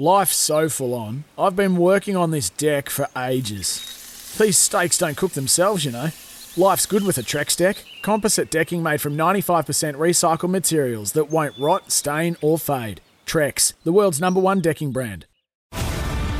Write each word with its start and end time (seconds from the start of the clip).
Life's 0.00 0.34
so 0.34 0.70
full 0.70 0.94
on. 0.94 1.24
I've 1.38 1.54
been 1.54 1.76
working 1.76 2.16
on 2.16 2.30
this 2.30 2.48
deck 2.48 2.88
for 2.88 3.06
ages. 3.14 4.34
These 4.38 4.56
steaks 4.56 4.96
don't 4.96 5.14
cook 5.14 5.32
themselves, 5.32 5.84
you 5.84 5.90
know. 5.90 6.08
Life's 6.56 6.86
good 6.86 7.04
with 7.04 7.18
a 7.18 7.22
Trex 7.22 7.54
deck. 7.54 7.84
Composite 8.00 8.50
decking 8.50 8.82
made 8.82 9.02
from 9.02 9.14
95% 9.14 9.96
recycled 9.96 10.48
materials 10.48 11.12
that 11.12 11.28
won't 11.28 11.52
rot, 11.58 11.92
stain, 11.92 12.38
or 12.40 12.58
fade. 12.58 13.02
Trex, 13.26 13.74
the 13.84 13.92
world's 13.92 14.22
number 14.22 14.40
one 14.40 14.62
decking 14.62 14.90
brand. 14.90 15.26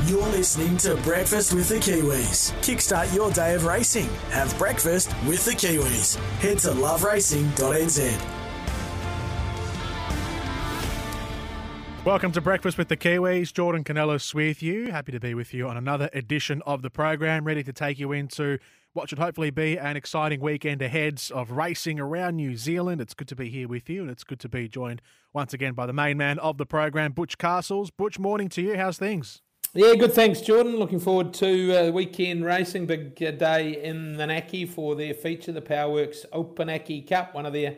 You're 0.07 0.27
listening 0.29 0.79
to 0.79 0.97
Breakfast 0.97 1.53
with 1.53 1.69
the 1.69 1.75
Kiwis. 1.75 2.55
Kickstart 2.63 3.15
your 3.15 3.31
day 3.31 3.55
of 3.55 3.67
racing. 3.67 4.09
Have 4.31 4.57
breakfast 4.57 5.15
with 5.27 5.45
the 5.45 5.51
Kiwis. 5.51 6.17
Head 6.39 6.61
to 6.61 6.71
loveracing.nz. 6.71 8.40
Welcome 12.11 12.33
to 12.33 12.41
Breakfast 12.41 12.77
with 12.77 12.89
the 12.89 12.97
Kiwis. 12.97 13.53
Jordan 13.53 13.85
Canellis 13.85 14.35
with 14.35 14.65
you. 14.65 14.91
Happy 14.91 15.13
to 15.13 15.21
be 15.21 15.33
with 15.33 15.55
you 15.55 15.69
on 15.69 15.77
another 15.77 16.11
edition 16.13 16.61
of 16.67 16.83
the 16.83 16.91
program, 16.91 17.45
ready 17.45 17.63
to 17.63 17.73
take 17.73 18.01
you 18.01 18.11
into 18.11 18.59
what 18.95 19.09
should 19.09 19.21
hopefully 19.21 19.51
be 19.51 19.79
an 19.79 19.97
exciting 19.97 20.41
weekend 20.41 20.83
ahead 20.83 21.23
of 21.33 21.53
racing 21.53 22.01
around 22.01 22.35
New 22.35 22.57
Zealand. 22.57 23.01
It's 23.01 23.15
good 23.15 23.29
to 23.29 23.37
be 23.37 23.49
here 23.49 23.69
with 23.69 23.89
you, 23.89 24.03
and 24.03 24.11
it's 24.11 24.25
good 24.25 24.41
to 24.41 24.49
be 24.49 24.69
joined 24.69 25.01
once 25.33 25.55
again 25.55 25.75
by 25.75 25.87
the 25.87 25.93
main 25.93 26.17
man 26.17 26.41
of 26.41 26.59
the 26.59 26.67
program, 26.67 27.13
Butch 27.13 27.39
Castles. 27.39 27.93
Butch, 27.93 28.19
morning 28.19 28.49
to 28.49 28.61
you. 28.61 28.77
How's 28.77 28.99
things? 28.99 29.41
Yeah, 29.73 29.95
good. 29.95 30.13
Thanks, 30.13 30.41
Jordan. 30.41 30.79
Looking 30.79 30.99
forward 30.99 31.33
to 31.35 31.91
uh, 31.91 31.91
weekend 31.93 32.45
racing. 32.45 32.87
Big 32.87 33.23
uh, 33.23 33.31
day 33.31 33.85
in 33.85 34.17
the 34.17 34.27
Naki 34.27 34.67
for 34.67 34.97
their 34.97 35.15
feature, 35.15 35.53
the 35.53 35.63
Powerworks 35.63 36.29
Opunake 36.33 37.09
Cup, 37.09 37.37
one 37.37 37.47
of 37.47 37.53
their 37.53 37.77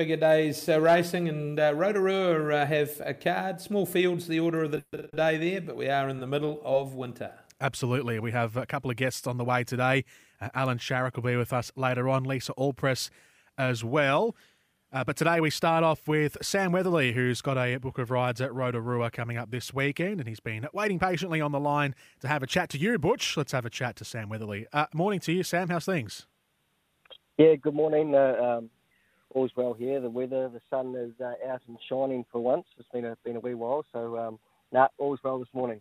bigger 0.00 0.16
days 0.16 0.66
uh, 0.66 0.80
racing. 0.80 1.28
And 1.28 1.60
uh, 1.60 1.74
Rotorua 1.74 2.48
uh, 2.48 2.64
have 2.64 3.02
a 3.04 3.12
card. 3.12 3.60
Small 3.60 3.84
fields, 3.84 4.26
the 4.28 4.40
order 4.40 4.62
of 4.62 4.72
the 4.72 4.82
day 5.14 5.36
there, 5.36 5.60
but 5.60 5.76
we 5.76 5.90
are 5.90 6.08
in 6.08 6.20
the 6.20 6.26
middle 6.26 6.58
of 6.64 6.94
winter. 6.94 7.32
Absolutely. 7.60 8.18
We 8.18 8.32
have 8.32 8.56
a 8.56 8.64
couple 8.64 8.90
of 8.90 8.96
guests 8.96 9.26
on 9.26 9.36
the 9.36 9.44
way 9.44 9.62
today. 9.62 10.06
Uh, 10.40 10.48
Alan 10.54 10.78
Sharrock 10.78 11.16
will 11.16 11.24
be 11.24 11.36
with 11.36 11.52
us 11.52 11.70
later 11.76 12.08
on, 12.08 12.24
Lisa 12.24 12.54
Allpress 12.54 13.10
as 13.58 13.84
well. 13.84 14.34
Uh, 14.90 15.04
but 15.04 15.18
today 15.18 15.38
we 15.38 15.50
start 15.50 15.84
off 15.84 16.08
with 16.08 16.38
Sam 16.40 16.72
Weatherley, 16.72 17.12
who's 17.12 17.42
got 17.42 17.58
a 17.58 17.76
book 17.76 17.98
of 17.98 18.10
rides 18.10 18.40
at 18.40 18.54
Rotorua 18.54 19.10
coming 19.10 19.36
up 19.36 19.50
this 19.50 19.74
weekend, 19.74 20.18
and 20.18 20.26
he's 20.26 20.40
been 20.40 20.66
waiting 20.72 20.98
patiently 20.98 21.42
on 21.42 21.52
the 21.52 21.60
line 21.60 21.94
to 22.20 22.28
have 22.28 22.42
a 22.42 22.46
chat 22.46 22.70
to 22.70 22.78
you, 22.78 22.98
Butch. 22.98 23.36
Let's 23.36 23.52
have 23.52 23.66
a 23.66 23.70
chat 23.70 23.96
to 23.96 24.06
Sam 24.06 24.30
Weatherley. 24.30 24.64
Uh, 24.72 24.86
morning 24.94 25.20
to 25.20 25.32
you, 25.32 25.42
Sam. 25.42 25.68
How's 25.68 25.84
things? 25.84 26.26
Yeah, 27.36 27.56
good 27.56 27.74
morning. 27.74 28.14
Uh, 28.14 28.58
um, 28.58 28.70
all's 29.30 29.52
well 29.56 29.72
here. 29.72 30.00
The 30.00 30.10
weather, 30.10 30.48
the 30.48 30.60
sun 30.70 30.94
is 30.96 31.12
uh, 31.20 31.34
out 31.50 31.62
and 31.68 31.78
shining 31.88 32.24
for 32.30 32.40
once. 32.40 32.66
It's 32.78 32.88
been 32.92 33.04
a 33.04 33.16
been 33.24 33.36
a 33.36 33.40
wee 33.40 33.54
while, 33.54 33.84
so 33.92 34.18
um, 34.18 34.38
nah, 34.72 34.88
all's 34.98 35.20
well 35.22 35.38
this 35.38 35.48
morning. 35.52 35.80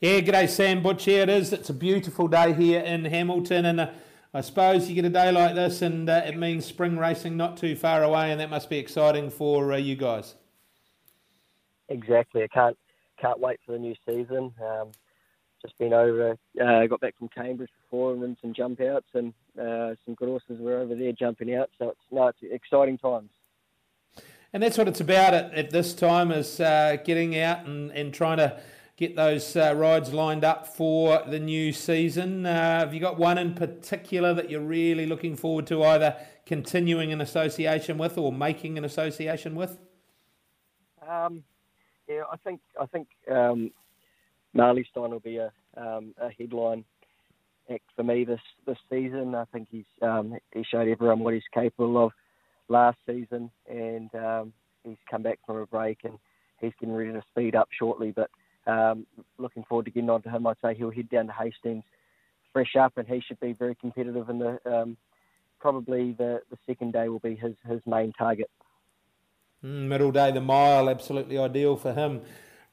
Yeah, 0.00 0.20
g'day 0.20 0.48
Sam 0.48 0.82
Butch. 0.82 1.04
Here 1.04 1.22
it 1.22 1.28
is. 1.28 1.52
It's 1.52 1.70
a 1.70 1.74
beautiful 1.74 2.28
day 2.28 2.52
here 2.52 2.80
in 2.80 3.04
Hamilton, 3.04 3.66
and 3.66 3.80
uh, 3.80 3.90
I 4.34 4.40
suppose 4.40 4.88
you 4.88 4.94
get 4.94 5.04
a 5.04 5.10
day 5.10 5.30
like 5.30 5.54
this, 5.54 5.82
and 5.82 6.08
uh, 6.08 6.22
it 6.24 6.36
means 6.36 6.64
spring 6.64 6.98
racing 6.98 7.36
not 7.36 7.56
too 7.56 7.76
far 7.76 8.02
away, 8.02 8.32
and 8.32 8.40
that 8.40 8.50
must 8.50 8.68
be 8.68 8.78
exciting 8.78 9.30
for 9.30 9.72
uh, 9.72 9.76
you 9.76 9.94
guys. 9.94 10.34
Exactly. 11.88 12.42
I 12.42 12.48
can't 12.48 12.76
can't 13.20 13.38
wait 13.38 13.60
for 13.64 13.72
the 13.72 13.78
new 13.78 13.94
season. 14.08 14.52
Um, 14.60 14.90
just 15.60 15.78
been 15.78 15.92
over. 15.92 16.36
Uh, 16.60 16.86
got 16.86 17.00
back 17.00 17.16
from 17.16 17.28
Cambridge 17.28 17.70
before 17.92 18.12
and 18.14 18.36
some 18.40 18.54
jump 18.54 18.80
outs, 18.80 19.06
and 19.14 19.34
uh, 19.58 19.94
some 20.04 20.14
good 20.14 20.28
horses 20.28 20.58
were 20.58 20.78
over 20.78 20.94
there 20.94 21.12
jumping 21.12 21.54
out. 21.54 21.70
So 21.78 21.90
it's 21.90 22.00
no, 22.10 22.28
it's 22.28 22.38
exciting 22.42 22.98
times. 22.98 23.30
And 24.52 24.62
that's 24.62 24.76
what 24.76 24.88
it's 24.88 25.00
about 25.00 25.34
at, 25.34 25.52
at 25.54 25.70
this 25.70 25.94
time 25.94 26.30
is 26.30 26.60
uh, 26.60 26.96
getting 27.04 27.38
out 27.38 27.66
and, 27.66 27.90
and 27.92 28.12
trying 28.12 28.36
to 28.38 28.60
get 28.96 29.16
those 29.16 29.56
uh, 29.56 29.74
rides 29.74 30.12
lined 30.12 30.44
up 30.44 30.66
for 30.66 31.22
the 31.26 31.38
new 31.38 31.72
season. 31.72 32.44
Uh, 32.44 32.80
have 32.80 32.92
you 32.92 33.00
got 33.00 33.18
one 33.18 33.38
in 33.38 33.54
particular 33.54 34.34
that 34.34 34.50
you're 34.50 34.60
really 34.60 35.06
looking 35.06 35.36
forward 35.36 35.66
to 35.66 35.82
either 35.82 36.16
continuing 36.44 37.12
an 37.12 37.20
association 37.20 37.96
with 37.96 38.18
or 38.18 38.30
making 38.30 38.76
an 38.76 38.84
association 38.84 39.54
with? 39.54 39.78
Um, 41.08 41.44
yeah, 42.08 42.22
I 42.30 42.36
think 42.36 42.60
I 42.80 42.86
think 42.86 43.08
um, 43.30 43.70
Marleystein 44.54 45.10
will 45.10 45.20
be 45.20 45.38
a, 45.38 45.50
um, 45.76 46.14
a 46.18 46.30
headline 46.30 46.84
act 47.70 47.84
for 47.96 48.02
me 48.02 48.24
this 48.24 48.40
this 48.66 48.78
season. 48.90 49.34
I 49.34 49.44
think 49.46 49.68
he's 49.70 49.84
um, 50.00 50.36
he 50.52 50.64
showed 50.64 50.88
everyone 50.88 51.20
what 51.20 51.34
he's 51.34 51.42
capable 51.52 52.04
of 52.04 52.12
last 52.68 52.98
season, 53.06 53.50
and 53.68 54.14
um, 54.14 54.52
he's 54.84 54.96
come 55.10 55.22
back 55.22 55.38
from 55.46 55.56
a 55.58 55.66
break 55.66 55.98
and 56.04 56.18
he's 56.60 56.72
getting 56.80 56.94
ready 56.94 57.12
to 57.12 57.22
speed 57.30 57.54
up 57.54 57.68
shortly. 57.76 58.12
But 58.12 58.30
um, 58.66 59.06
looking 59.38 59.64
forward 59.64 59.86
to 59.86 59.90
getting 59.90 60.10
on 60.10 60.22
to 60.22 60.30
him. 60.30 60.46
I'd 60.46 60.56
say 60.62 60.74
he'll 60.74 60.90
head 60.90 61.08
down 61.10 61.26
to 61.26 61.32
Hastings 61.32 61.84
fresh 62.52 62.76
up, 62.78 62.92
and 62.96 63.08
he 63.08 63.20
should 63.26 63.40
be 63.40 63.52
very 63.52 63.74
competitive. 63.74 64.28
And 64.28 64.40
the 64.40 64.58
um, 64.66 64.96
probably 65.58 66.12
the, 66.12 66.40
the 66.50 66.58
second 66.66 66.92
day 66.92 67.08
will 67.08 67.18
be 67.18 67.34
his 67.34 67.54
his 67.68 67.80
main 67.86 68.12
target. 68.12 68.50
Mm, 69.64 69.88
middle 69.88 70.12
day, 70.12 70.32
the 70.32 70.40
mile, 70.40 70.88
absolutely 70.88 71.38
ideal 71.38 71.76
for 71.76 71.94
him. 71.94 72.22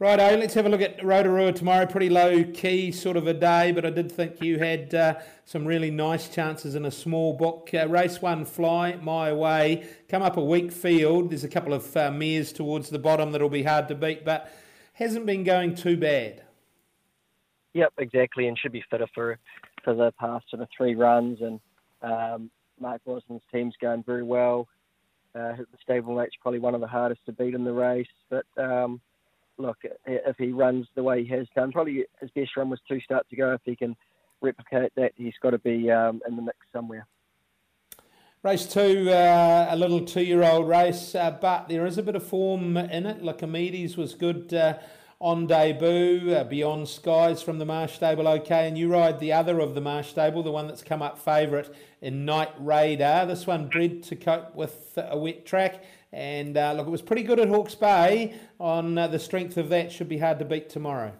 Righto, 0.01 0.37
let's 0.37 0.53
have 0.53 0.65
a 0.65 0.69
look 0.69 0.79
at 0.79 1.03
Rotorua 1.03 1.51
tomorrow. 1.51 1.85
Pretty 1.85 2.09
low 2.09 2.45
key 2.45 2.89
sort 2.89 3.17
of 3.17 3.27
a 3.27 3.33
day, 3.33 3.73
but 3.73 3.85
I 3.85 3.89
did 3.89 4.09
think 4.09 4.41
you 4.41 4.57
had 4.57 4.95
uh, 4.95 5.15
some 5.43 5.65
really 5.65 5.91
nice 5.91 6.29
chances 6.29 6.73
in 6.73 6.85
a 6.85 6.91
small 6.91 7.33
book. 7.33 7.71
Uh, 7.73 7.85
race 7.85 8.21
one, 8.21 8.45
Fly 8.45 8.95
My 8.95 9.33
Way. 9.33 9.85
Come 10.07 10.21
up 10.21 10.37
a 10.37 10.41
weak 10.41 10.71
field. 10.71 11.31
There's 11.31 11.43
a 11.43 11.49
couple 11.49 11.73
of 11.73 11.97
uh, 11.97 12.11
mares 12.11 12.53
towards 12.53 12.89
the 12.89 12.97
bottom 12.97 13.33
that'll 13.33 13.49
be 13.49 13.63
hard 13.63 13.89
to 13.89 13.95
beat, 13.95 14.23
but 14.23 14.49
hasn't 14.93 15.25
been 15.25 15.43
going 15.43 15.75
too 15.75 15.97
bad. 15.97 16.43
Yep, 17.73 17.91
exactly, 17.97 18.47
and 18.47 18.57
should 18.57 18.71
be 18.71 18.85
fitter 18.89 19.07
for 19.13 19.37
for 19.83 19.93
the 19.93 20.13
past 20.13 20.49
sort 20.49 20.61
of 20.61 20.69
three 20.77 20.95
runs. 20.95 21.41
And 21.41 21.59
um, 22.01 22.49
Mark 22.79 23.01
Wilson's 23.03 23.41
team's 23.51 23.75
going 23.81 24.03
very 24.03 24.23
well. 24.23 24.69
Uh, 25.35 25.57
the 25.57 25.77
stablemate's 25.85 26.37
probably 26.41 26.59
one 26.59 26.73
of 26.73 26.79
the 26.79 26.87
hardest 26.87 27.25
to 27.25 27.33
beat 27.33 27.53
in 27.53 27.65
the 27.65 27.73
race, 27.73 28.07
but 28.29 28.45
um, 28.55 29.01
look, 29.59 29.77
if 30.05 30.37
he 30.37 30.51
runs 30.51 30.87
the 30.95 31.03
way 31.03 31.23
he 31.23 31.29
has 31.35 31.47
done, 31.55 31.71
probably 31.71 32.05
his 32.19 32.31
best 32.31 32.57
run 32.57 32.69
was 32.69 32.79
two 32.87 32.99
starts 33.01 33.31
ago. 33.31 33.53
If 33.53 33.61
he 33.65 33.75
can 33.75 33.95
replicate 34.41 34.91
that, 34.95 35.11
he's 35.15 35.33
got 35.41 35.51
to 35.51 35.59
be 35.59 35.91
um, 35.91 36.21
in 36.27 36.35
the 36.35 36.41
mix 36.41 36.57
somewhere. 36.73 37.05
Race 38.41 38.65
two, 38.65 39.09
uh, 39.09 39.67
a 39.69 39.75
little 39.75 40.05
two-year-old 40.05 40.65
race, 40.65 41.13
uh, 41.13 41.31
but 41.41 41.67
there 41.67 41.85
is 41.85 41.97
a 41.97 42.03
bit 42.03 42.15
of 42.15 42.25
form 42.25 42.77
in 42.77 43.05
it. 43.05 43.21
Lycomedes 43.21 43.97
was 43.97 44.15
good 44.15 44.53
uh, 44.53 44.77
on 45.19 45.45
debut. 45.45 46.33
Uh, 46.33 46.45
Beyond 46.45 46.87
Skies 46.87 47.41
from 47.41 47.59
the 47.59 47.65
Marsh 47.65 47.95
Stable, 47.95 48.29
okay, 48.29 48.65
and 48.65 48.77
you 48.77 48.89
ride 48.89 49.19
the 49.19 49.33
other 49.33 49.59
of 49.59 49.75
the 49.75 49.81
Marsh 49.81 50.07
Stable, 50.07 50.41
the 50.41 50.51
one 50.51 50.67
that's 50.67 50.83
come 50.83 51.01
up 51.01 51.19
favourite 51.19 51.69
in 52.01 52.23
Night 52.23 52.53
Radar. 52.57 53.25
This 53.25 53.45
one 53.45 53.67
bred 53.67 54.03
to 54.03 54.15
cope 54.15 54.55
with 54.55 54.97
a 54.97 55.17
wet 55.17 55.45
track. 55.45 55.83
And 56.11 56.57
uh, 56.57 56.73
look, 56.73 56.87
it 56.87 56.89
was 56.89 57.01
pretty 57.01 57.23
good 57.23 57.39
at 57.39 57.47
Hawke's 57.47 57.75
Bay. 57.75 58.35
On 58.59 58.97
uh, 58.97 59.07
the 59.07 59.19
strength 59.19 59.57
of 59.57 59.69
that, 59.69 59.91
should 59.91 60.09
be 60.09 60.17
hard 60.17 60.39
to 60.39 60.45
beat 60.45 60.69
tomorrow. 60.69 61.13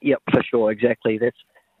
Yep, 0.00 0.22
for 0.30 0.42
sure, 0.42 0.70
exactly. 0.70 1.18
That's 1.18 1.36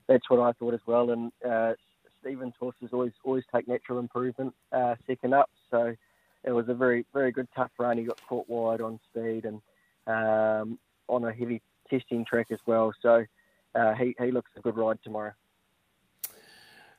that's 0.08 0.28
what 0.28 0.40
I 0.40 0.52
thought 0.52 0.74
as 0.74 0.80
well. 0.86 1.10
And 1.10 1.32
uh, 1.48 1.74
Stevens 2.20 2.54
horses 2.58 2.90
always 2.92 3.12
always 3.24 3.44
take 3.54 3.68
natural 3.68 3.98
improvement 3.98 4.54
uh, 4.72 4.96
second 5.06 5.34
up, 5.34 5.50
so 5.70 5.94
it 6.44 6.50
was 6.50 6.68
a 6.68 6.74
very 6.74 7.06
very 7.12 7.30
good 7.30 7.48
tough 7.54 7.70
run. 7.78 7.98
He 7.98 8.04
got 8.04 8.20
caught 8.28 8.48
wide 8.48 8.80
on 8.80 8.98
speed 9.10 9.44
and 9.44 9.60
um, 10.06 10.78
on 11.08 11.24
a 11.24 11.32
heavy 11.32 11.62
testing 11.88 12.24
track 12.24 12.48
as 12.50 12.58
well. 12.66 12.92
So 13.00 13.24
uh, 13.74 13.94
he 13.94 14.16
he 14.18 14.32
looks 14.32 14.50
a 14.56 14.60
good 14.60 14.76
ride 14.76 14.98
tomorrow. 15.04 15.32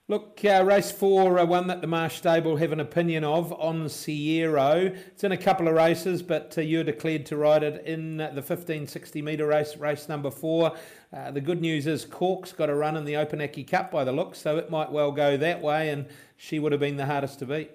Look, 0.09 0.39
uh, 0.45 0.63
race 0.65 0.89
four, 0.89 1.37
uh, 1.37 1.45
one 1.45 1.67
that 1.67 1.81
the 1.81 1.87
Marsh 1.87 2.15
Stable 2.15 2.55
have 2.55 2.71
an 2.71 2.79
opinion 2.79 3.25
of 3.25 3.51
on 3.59 3.89
Sierra. 3.89 4.75
It's 4.77 5.25
in 5.25 5.33
a 5.33 5.37
couple 5.37 5.67
of 5.67 5.73
races, 5.73 6.23
but 6.23 6.57
uh, 6.57 6.61
you're 6.61 6.85
declared 6.85 7.25
to 7.25 7.35
ride 7.35 7.61
it 7.61 7.85
in 7.85 8.15
the 8.15 8.23
1560 8.23 9.21
metre 9.21 9.45
race, 9.45 9.75
race 9.75 10.07
number 10.07 10.31
four. 10.31 10.71
Uh, 11.11 11.31
the 11.31 11.41
good 11.41 11.59
news 11.59 11.87
is 11.87 12.05
Cork's 12.05 12.53
got 12.53 12.69
a 12.69 12.73
run 12.73 12.95
in 12.95 13.03
the 13.03 13.15
Opunake 13.15 13.69
Cup 13.69 13.91
by 13.91 14.05
the 14.05 14.13
look, 14.13 14.33
so 14.33 14.55
it 14.55 14.71
might 14.71 14.93
well 14.93 15.11
go 15.11 15.35
that 15.35 15.61
way, 15.61 15.89
and 15.89 16.05
she 16.37 16.57
would 16.57 16.71
have 16.71 16.79
been 16.79 16.95
the 16.95 17.05
hardest 17.05 17.39
to 17.39 17.45
beat. 17.45 17.71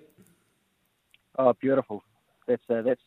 Oh, 1.38 1.52
beautiful! 1.52 2.02
That's 2.46 2.64
uh, 2.70 2.80
that's 2.80 3.02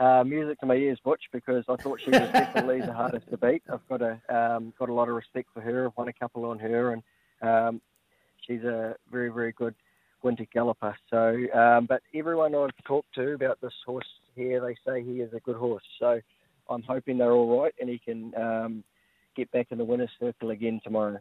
uh, 0.00 0.22
music 0.22 0.60
to 0.60 0.66
my 0.66 0.74
ears, 0.74 0.98
Butch, 1.02 1.22
because 1.32 1.64
I 1.66 1.76
thought 1.76 1.98
she 2.02 2.10
was 2.10 2.20
definitely 2.20 2.82
the 2.82 2.92
hardest 2.92 3.30
to 3.30 3.38
beat. 3.38 3.62
I've 3.72 3.88
got 3.88 4.02
a 4.02 4.20
um, 4.28 4.74
got 4.78 4.90
a 4.90 4.94
lot 4.94 5.08
of 5.08 5.14
respect 5.14 5.48
for 5.54 5.62
her. 5.62 5.86
I've 5.86 5.96
won 5.96 6.08
a 6.08 6.12
couple 6.12 6.44
on 6.44 6.58
her, 6.58 6.92
and 6.92 7.02
um, 7.40 7.80
she's 8.46 8.62
a 8.62 8.96
very 9.10 9.28
very 9.28 9.52
good 9.52 9.74
winter 10.22 10.46
galloper. 10.52 10.96
So, 11.10 11.36
um, 11.54 11.86
but 11.86 12.02
everyone 12.14 12.54
I've 12.54 12.70
talked 12.84 13.14
to 13.14 13.34
about 13.34 13.60
this 13.60 13.74
horse 13.84 14.08
here, 14.34 14.60
they 14.60 14.76
say 14.86 15.02
he 15.02 15.20
is 15.20 15.32
a 15.32 15.40
good 15.40 15.56
horse. 15.56 15.84
So, 15.98 16.20
I'm 16.68 16.82
hoping 16.82 17.18
they're 17.18 17.32
all 17.32 17.60
right, 17.60 17.74
and 17.80 17.88
he 17.88 17.98
can 17.98 18.32
um, 18.36 18.84
get 19.36 19.50
back 19.52 19.68
in 19.70 19.78
the 19.78 19.84
winner's 19.84 20.10
circle 20.18 20.50
again 20.50 20.80
tomorrow. 20.82 21.18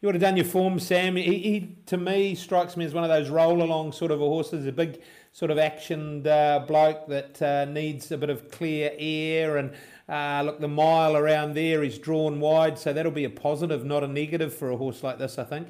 You 0.00 0.06
would 0.06 0.14
have 0.14 0.22
done 0.22 0.36
your 0.36 0.46
form, 0.46 0.78
Sam. 0.80 1.16
He, 1.16 1.22
he, 1.22 1.76
to 1.86 1.98
me, 1.98 2.34
strikes 2.34 2.74
me 2.74 2.86
as 2.86 2.94
one 2.94 3.04
of 3.04 3.10
those 3.10 3.28
roll 3.28 3.62
along 3.62 3.92
sort 3.92 4.10
of 4.10 4.22
a 4.22 4.24
a 4.24 4.72
big 4.72 5.02
sort 5.30 5.50
of 5.50 5.58
actioned 5.58 6.26
uh, 6.26 6.60
bloke 6.60 7.06
that 7.08 7.42
uh, 7.42 7.66
needs 7.66 8.10
a 8.10 8.16
bit 8.16 8.30
of 8.30 8.50
clear 8.50 8.92
air. 8.98 9.58
And 9.58 9.74
uh, 10.08 10.42
look, 10.44 10.58
the 10.58 10.68
mile 10.68 11.16
around 11.16 11.54
there 11.54 11.84
is 11.84 11.98
drawn 11.98 12.40
wide, 12.40 12.78
so 12.78 12.94
that'll 12.94 13.12
be 13.12 13.24
a 13.24 13.30
positive, 13.30 13.84
not 13.84 14.02
a 14.02 14.08
negative 14.08 14.54
for 14.54 14.70
a 14.70 14.76
horse 14.76 15.02
like 15.02 15.18
this, 15.18 15.38
I 15.38 15.44
think. 15.44 15.68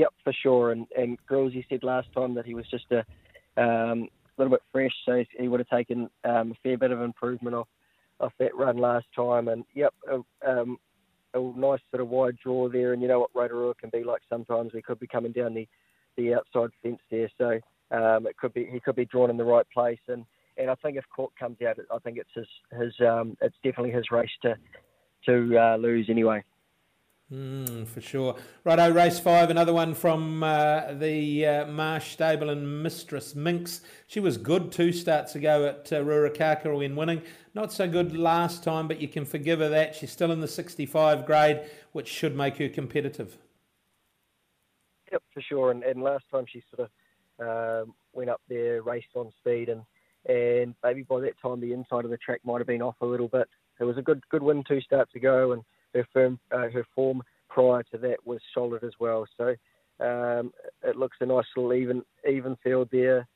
Yep, 0.00 0.14
for 0.24 0.32
sure. 0.32 0.72
And 0.72 0.86
and 0.96 1.18
Grillsy 1.30 1.62
said 1.68 1.82
last 1.82 2.08
time 2.14 2.32
that 2.34 2.46
he 2.46 2.54
was 2.54 2.64
just 2.70 2.86
a 2.90 3.04
um, 3.62 4.08
little 4.38 4.50
bit 4.50 4.62
fresh, 4.72 4.94
so 5.04 5.22
he 5.38 5.46
would 5.46 5.60
have 5.60 5.68
taken 5.68 6.08
um, 6.24 6.52
a 6.52 6.54
fair 6.62 6.78
bit 6.78 6.90
of 6.90 7.02
improvement 7.02 7.54
off 7.54 7.68
off 8.18 8.32
that 8.38 8.56
run 8.56 8.78
last 8.78 9.04
time. 9.14 9.48
And 9.48 9.62
yep, 9.74 9.92
um, 10.46 10.78
a 11.34 11.38
nice 11.38 11.80
sort 11.90 12.00
of 12.00 12.08
wide 12.08 12.38
draw 12.42 12.70
there. 12.70 12.94
And 12.94 13.02
you 13.02 13.08
know 13.08 13.20
what 13.20 13.30
Rotorua 13.34 13.74
can 13.74 13.90
be 13.90 14.02
like 14.02 14.22
sometimes. 14.30 14.72
We 14.72 14.80
could 14.80 14.98
be 14.98 15.06
coming 15.06 15.32
down 15.32 15.52
the, 15.52 15.68
the 16.16 16.32
outside 16.32 16.70
fence 16.82 17.00
there. 17.10 17.30
So 17.36 17.60
um, 17.94 18.26
it 18.26 18.38
could 18.38 18.54
be 18.54 18.66
he 18.72 18.80
could 18.80 18.96
be 18.96 19.04
drawn 19.04 19.28
in 19.28 19.36
the 19.36 19.44
right 19.44 19.66
place. 19.70 20.00
And, 20.08 20.24
and 20.56 20.70
I 20.70 20.76
think 20.76 20.96
if 20.96 21.04
Cork 21.14 21.32
comes 21.38 21.58
out, 21.60 21.76
I 21.94 21.98
think 21.98 22.16
it's 22.16 22.34
his 22.34 22.48
his 22.80 22.94
um, 23.06 23.36
it's 23.42 23.56
definitely 23.62 23.92
his 23.92 24.10
race 24.10 24.30
to 24.44 24.54
to 25.26 25.58
uh, 25.58 25.76
lose 25.76 26.06
anyway. 26.08 26.42
Mm, 27.32 27.86
for 27.86 28.00
sure. 28.00 28.34
Righto, 28.64 28.90
race 28.90 29.20
five, 29.20 29.50
another 29.50 29.72
one 29.72 29.94
from 29.94 30.42
uh, 30.42 30.94
the 30.94 31.46
uh, 31.46 31.66
Marsh 31.66 32.10
Stable 32.10 32.50
and 32.50 32.82
Mistress 32.82 33.36
Minx. 33.36 33.82
She 34.08 34.18
was 34.18 34.36
good 34.36 34.72
two 34.72 34.90
starts 34.90 35.36
ago 35.36 35.66
at 35.66 35.92
uh, 35.92 36.00
in 36.00 36.96
winning. 36.96 37.22
Not 37.54 37.72
so 37.72 37.88
good 37.88 38.16
last 38.16 38.64
time, 38.64 38.88
but 38.88 39.00
you 39.00 39.06
can 39.06 39.24
forgive 39.24 39.60
her 39.60 39.68
that. 39.68 39.94
She's 39.94 40.10
still 40.10 40.32
in 40.32 40.40
the 40.40 40.48
65 40.48 41.24
grade, 41.24 41.60
which 41.92 42.08
should 42.08 42.36
make 42.36 42.56
her 42.56 42.68
competitive. 42.68 43.38
Yep, 45.12 45.22
for 45.32 45.40
sure. 45.40 45.70
And, 45.70 45.84
and 45.84 46.02
last 46.02 46.24
time 46.32 46.46
she 46.48 46.64
sort 46.74 46.88
of 46.88 47.86
um, 47.86 47.94
went 48.12 48.30
up 48.30 48.40
there, 48.48 48.82
raced 48.82 49.14
on 49.14 49.30
speed, 49.38 49.68
and, 49.68 49.82
and 50.28 50.74
maybe 50.82 51.02
by 51.02 51.20
that 51.20 51.40
time 51.40 51.60
the 51.60 51.72
inside 51.72 52.04
of 52.04 52.10
the 52.10 52.18
track 52.18 52.40
might 52.42 52.58
have 52.58 52.66
been 52.66 52.82
off 52.82 52.96
a 53.00 53.06
little 53.06 53.28
bit. 53.28 53.48
It 53.78 53.84
was 53.84 53.98
a 53.98 54.02
good 54.02 54.20
good 54.30 54.42
win 54.42 54.64
two 54.66 54.80
starts 54.80 55.14
ago, 55.14 55.52
and 55.52 55.62
her 55.94 56.06
firm, 56.12 56.38
uh, 56.52 56.68
her 56.68 56.86
form 56.94 57.22
prior 57.48 57.82
to 57.84 57.98
that 57.98 58.24
was 58.24 58.40
solid 58.54 58.84
as 58.84 58.92
well. 58.98 59.26
So 59.36 59.54
um, 60.00 60.52
it 60.82 60.96
looks 60.96 61.18
a 61.20 61.26
nice 61.26 61.44
little 61.56 61.74
even 61.74 62.02
even 62.28 62.56
field 62.62 62.88
there, 62.90 63.26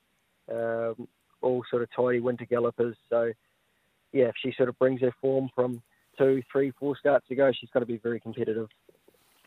um, 0.50 1.08
all 1.42 1.62
sort 1.70 1.82
of 1.82 1.88
tidy 1.94 2.20
winter 2.20 2.46
gallopers. 2.46 2.96
So 3.10 3.32
yeah, 4.12 4.26
if 4.26 4.34
she 4.42 4.52
sort 4.56 4.68
of 4.68 4.78
brings 4.78 5.00
her 5.00 5.12
form 5.20 5.50
from 5.54 5.82
two, 6.16 6.42
three, 6.50 6.72
four 6.78 6.96
starts 6.96 7.30
ago, 7.30 7.50
she's 7.52 7.70
got 7.70 7.80
to 7.80 7.86
be 7.86 7.98
very 7.98 8.20
competitive. 8.20 8.68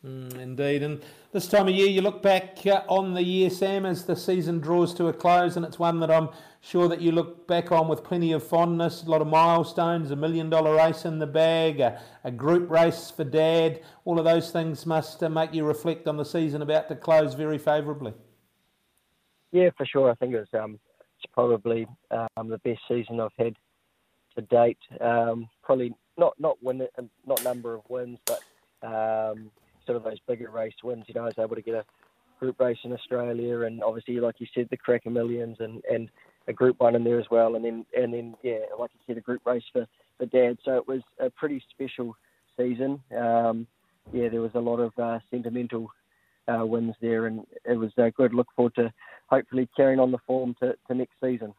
Mm, 0.05 0.37
indeed, 0.37 0.83
and 0.83 1.01
this 1.31 1.47
time 1.47 1.67
of 1.67 1.73
year, 1.73 1.87
you 1.87 2.01
look 2.01 2.21
back 2.21 2.59
uh, 2.67 2.83
on 2.87 3.15
the 3.15 3.23
year, 3.23 3.49
Sam, 3.49 3.83
as 3.83 4.05
the 4.05 4.15
season 4.15 4.59
draws 4.59 4.93
to 4.93 5.07
a 5.07 5.13
close, 5.13 5.57
and 5.57 5.65
it's 5.65 5.79
one 5.79 5.99
that 6.01 6.11
I'm 6.11 6.29
sure 6.61 6.87
that 6.87 7.01
you 7.01 7.11
look 7.11 7.47
back 7.47 7.71
on 7.71 7.87
with 7.87 8.03
plenty 8.03 8.31
of 8.31 8.45
fondness. 8.45 9.03
A 9.03 9.09
lot 9.09 9.21
of 9.21 9.27
milestones, 9.27 10.11
a 10.11 10.15
million 10.15 10.51
dollar 10.51 10.75
race 10.75 11.03
in 11.03 11.17
the 11.17 11.25
bag, 11.25 11.79
a, 11.79 11.99
a 12.23 12.29
group 12.29 12.69
race 12.69 13.09
for 13.09 13.23
Dad. 13.23 13.81
All 14.05 14.19
of 14.19 14.25
those 14.25 14.51
things 14.51 14.85
must 14.85 15.23
uh, 15.23 15.29
make 15.29 15.51
you 15.53 15.65
reflect 15.65 16.07
on 16.07 16.17
the 16.17 16.25
season 16.25 16.61
about 16.61 16.89
to 16.89 16.95
close 16.95 17.33
very 17.33 17.57
favourably. 17.57 18.13
Yeah, 19.51 19.71
for 19.75 19.85
sure. 19.87 20.11
I 20.11 20.15
think 20.15 20.35
it 20.35 20.39
was 20.39 20.61
um, 20.61 20.79
it's 21.17 21.31
probably 21.33 21.87
um, 22.11 22.49
the 22.49 22.59
best 22.59 22.81
season 22.87 23.19
I've 23.19 23.31
had 23.37 23.55
to 24.35 24.41
date. 24.43 24.77
Um, 25.01 25.49
probably 25.63 25.95
not 26.17 26.39
not 26.39 26.61
win 26.61 26.87
not 27.25 27.43
number 27.43 27.73
of 27.73 27.81
wins, 27.89 28.19
but 28.25 28.41
um, 28.83 29.49
sort 29.87 29.97
of 29.97 30.03
those 30.03 30.19
bigger 30.27 30.51
race 30.51 30.75
wins. 30.83 31.05
You 31.07 31.15
know, 31.15 31.23
I 31.23 31.25
was 31.25 31.39
able 31.39 31.55
to 31.55 31.61
get 31.63 31.73
a 31.73 31.85
group 32.39 32.59
race 32.59 32.77
in 32.83 32.93
Australia, 32.93 33.61
and 33.61 33.81
obviously, 33.81 34.19
like 34.19 34.35
you 34.37 34.45
said, 34.53 34.67
the 34.69 34.77
Karaka 34.77 35.11
Millions, 35.11 35.57
and 35.59 35.81
and 35.91 36.09
a 36.47 36.53
Group 36.53 36.79
One 36.79 36.95
in 36.95 37.03
there 37.03 37.19
as 37.19 37.25
well, 37.31 37.55
and 37.55 37.65
then 37.65 37.85
and 37.97 38.13
then 38.13 38.35
yeah, 38.43 38.59
like 38.79 38.91
you 38.93 38.99
said, 39.07 39.17
a 39.17 39.21
group 39.21 39.41
race 39.45 39.63
for 39.73 39.87
for 40.19 40.27
Dad. 40.27 40.57
So 40.63 40.77
it 40.77 40.87
was 40.87 41.01
a 41.19 41.31
pretty 41.31 41.63
special 41.71 42.15
season. 42.55 43.01
Um, 43.17 43.65
yeah, 44.13 44.29
there 44.29 44.41
was 44.41 44.51
a 44.53 44.59
lot 44.59 44.77
of 44.77 44.97
uh, 44.99 45.19
sentimental 45.31 45.89
uh, 46.47 46.65
wins 46.65 46.95
there, 47.01 47.27
and 47.27 47.45
it 47.65 47.75
was 47.75 47.91
uh, 47.97 48.09
good. 48.15 48.33
Look 48.33 48.47
forward 48.55 48.75
to 48.75 48.93
hopefully 49.27 49.67
carrying 49.75 49.99
on 49.99 50.11
the 50.11 50.17
form 50.25 50.55
to, 50.61 50.75
to 50.87 50.93
next 50.93 51.15
season. 51.21 51.53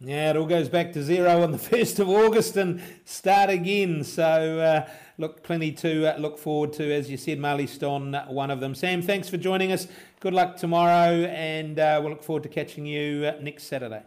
Yeah, 0.00 0.30
it 0.30 0.36
all 0.36 0.46
goes 0.46 0.68
back 0.68 0.92
to 0.92 1.02
zero 1.02 1.42
on 1.42 1.52
the 1.52 1.58
1st 1.70 2.00
of 2.00 2.08
August 2.08 2.56
and 2.56 2.82
start 3.04 3.50
again. 3.50 4.04
So, 4.04 4.58
uh, 4.58 4.90
look, 5.18 5.42
plenty 5.42 5.72
to 5.72 6.14
uh, 6.14 6.18
look 6.18 6.38
forward 6.38 6.72
to. 6.74 6.92
As 6.92 7.10
you 7.10 7.16
said, 7.16 7.38
Marley 7.38 7.66
Stone, 7.66 8.14
one 8.28 8.50
of 8.50 8.60
them. 8.60 8.74
Sam, 8.74 9.02
thanks 9.02 9.28
for 9.28 9.36
joining 9.36 9.72
us. 9.72 9.86
Good 10.20 10.34
luck 10.34 10.56
tomorrow, 10.56 11.24
and 11.26 11.78
uh, 11.78 12.00
we'll 12.02 12.10
look 12.10 12.22
forward 12.22 12.42
to 12.42 12.48
catching 12.48 12.86
you 12.86 13.26
uh, 13.26 13.40
next 13.40 13.64
Saturday. 13.64 14.02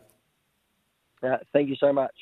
Uh, 1.23 1.37
thank 1.53 1.69
you 1.69 1.75
so 1.75 1.93
much. 1.93 2.13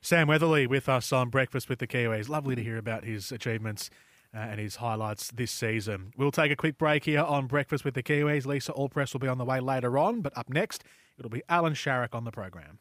Sam 0.00 0.28
Weatherley 0.28 0.66
with 0.66 0.88
us 0.88 1.12
on 1.12 1.30
Breakfast 1.30 1.68
with 1.68 1.78
the 1.78 1.86
Kiwis. 1.86 2.28
Lovely 2.28 2.54
to 2.54 2.62
hear 2.62 2.76
about 2.76 3.04
his 3.04 3.32
achievements 3.32 3.90
Uh, 4.36 4.40
and 4.40 4.60
his 4.60 4.76
highlights 4.76 5.30
this 5.30 5.50
season. 5.50 6.12
We'll 6.14 6.30
take 6.30 6.52
a 6.52 6.56
quick 6.56 6.76
break 6.76 7.04
here 7.04 7.22
on 7.22 7.46
Breakfast 7.46 7.86
with 7.86 7.94
the 7.94 8.02
Kiwis. 8.02 8.44
Lisa 8.44 8.70
Allpress 8.72 9.14
will 9.14 9.20
be 9.20 9.28
on 9.28 9.38
the 9.38 9.46
way 9.46 9.60
later 9.60 9.96
on, 9.96 10.20
but 10.20 10.36
up 10.36 10.50
next, 10.50 10.84
it'll 11.18 11.30
be 11.30 11.42
Alan 11.48 11.72
Sharrock 11.72 12.14
on 12.14 12.24
the 12.24 12.30
program. 12.30 12.78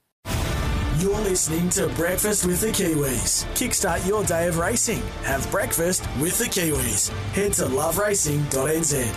You're 1.00 1.22
listening 1.22 1.70
to 1.70 1.88
Breakfast 1.90 2.46
with 2.46 2.60
the 2.60 2.68
Kiwis. 2.68 3.46
Kickstart 3.54 4.06
your 4.06 4.26
day 4.26 4.50
of 4.50 4.58
racing. 4.58 5.02
Have 5.24 5.50
breakfast 5.50 6.06
with 6.20 6.38
the 6.38 6.44
Kiwis. 6.44 7.08
Head 7.32 7.54
to 7.54 7.64
loveracing.nz. 7.68 9.16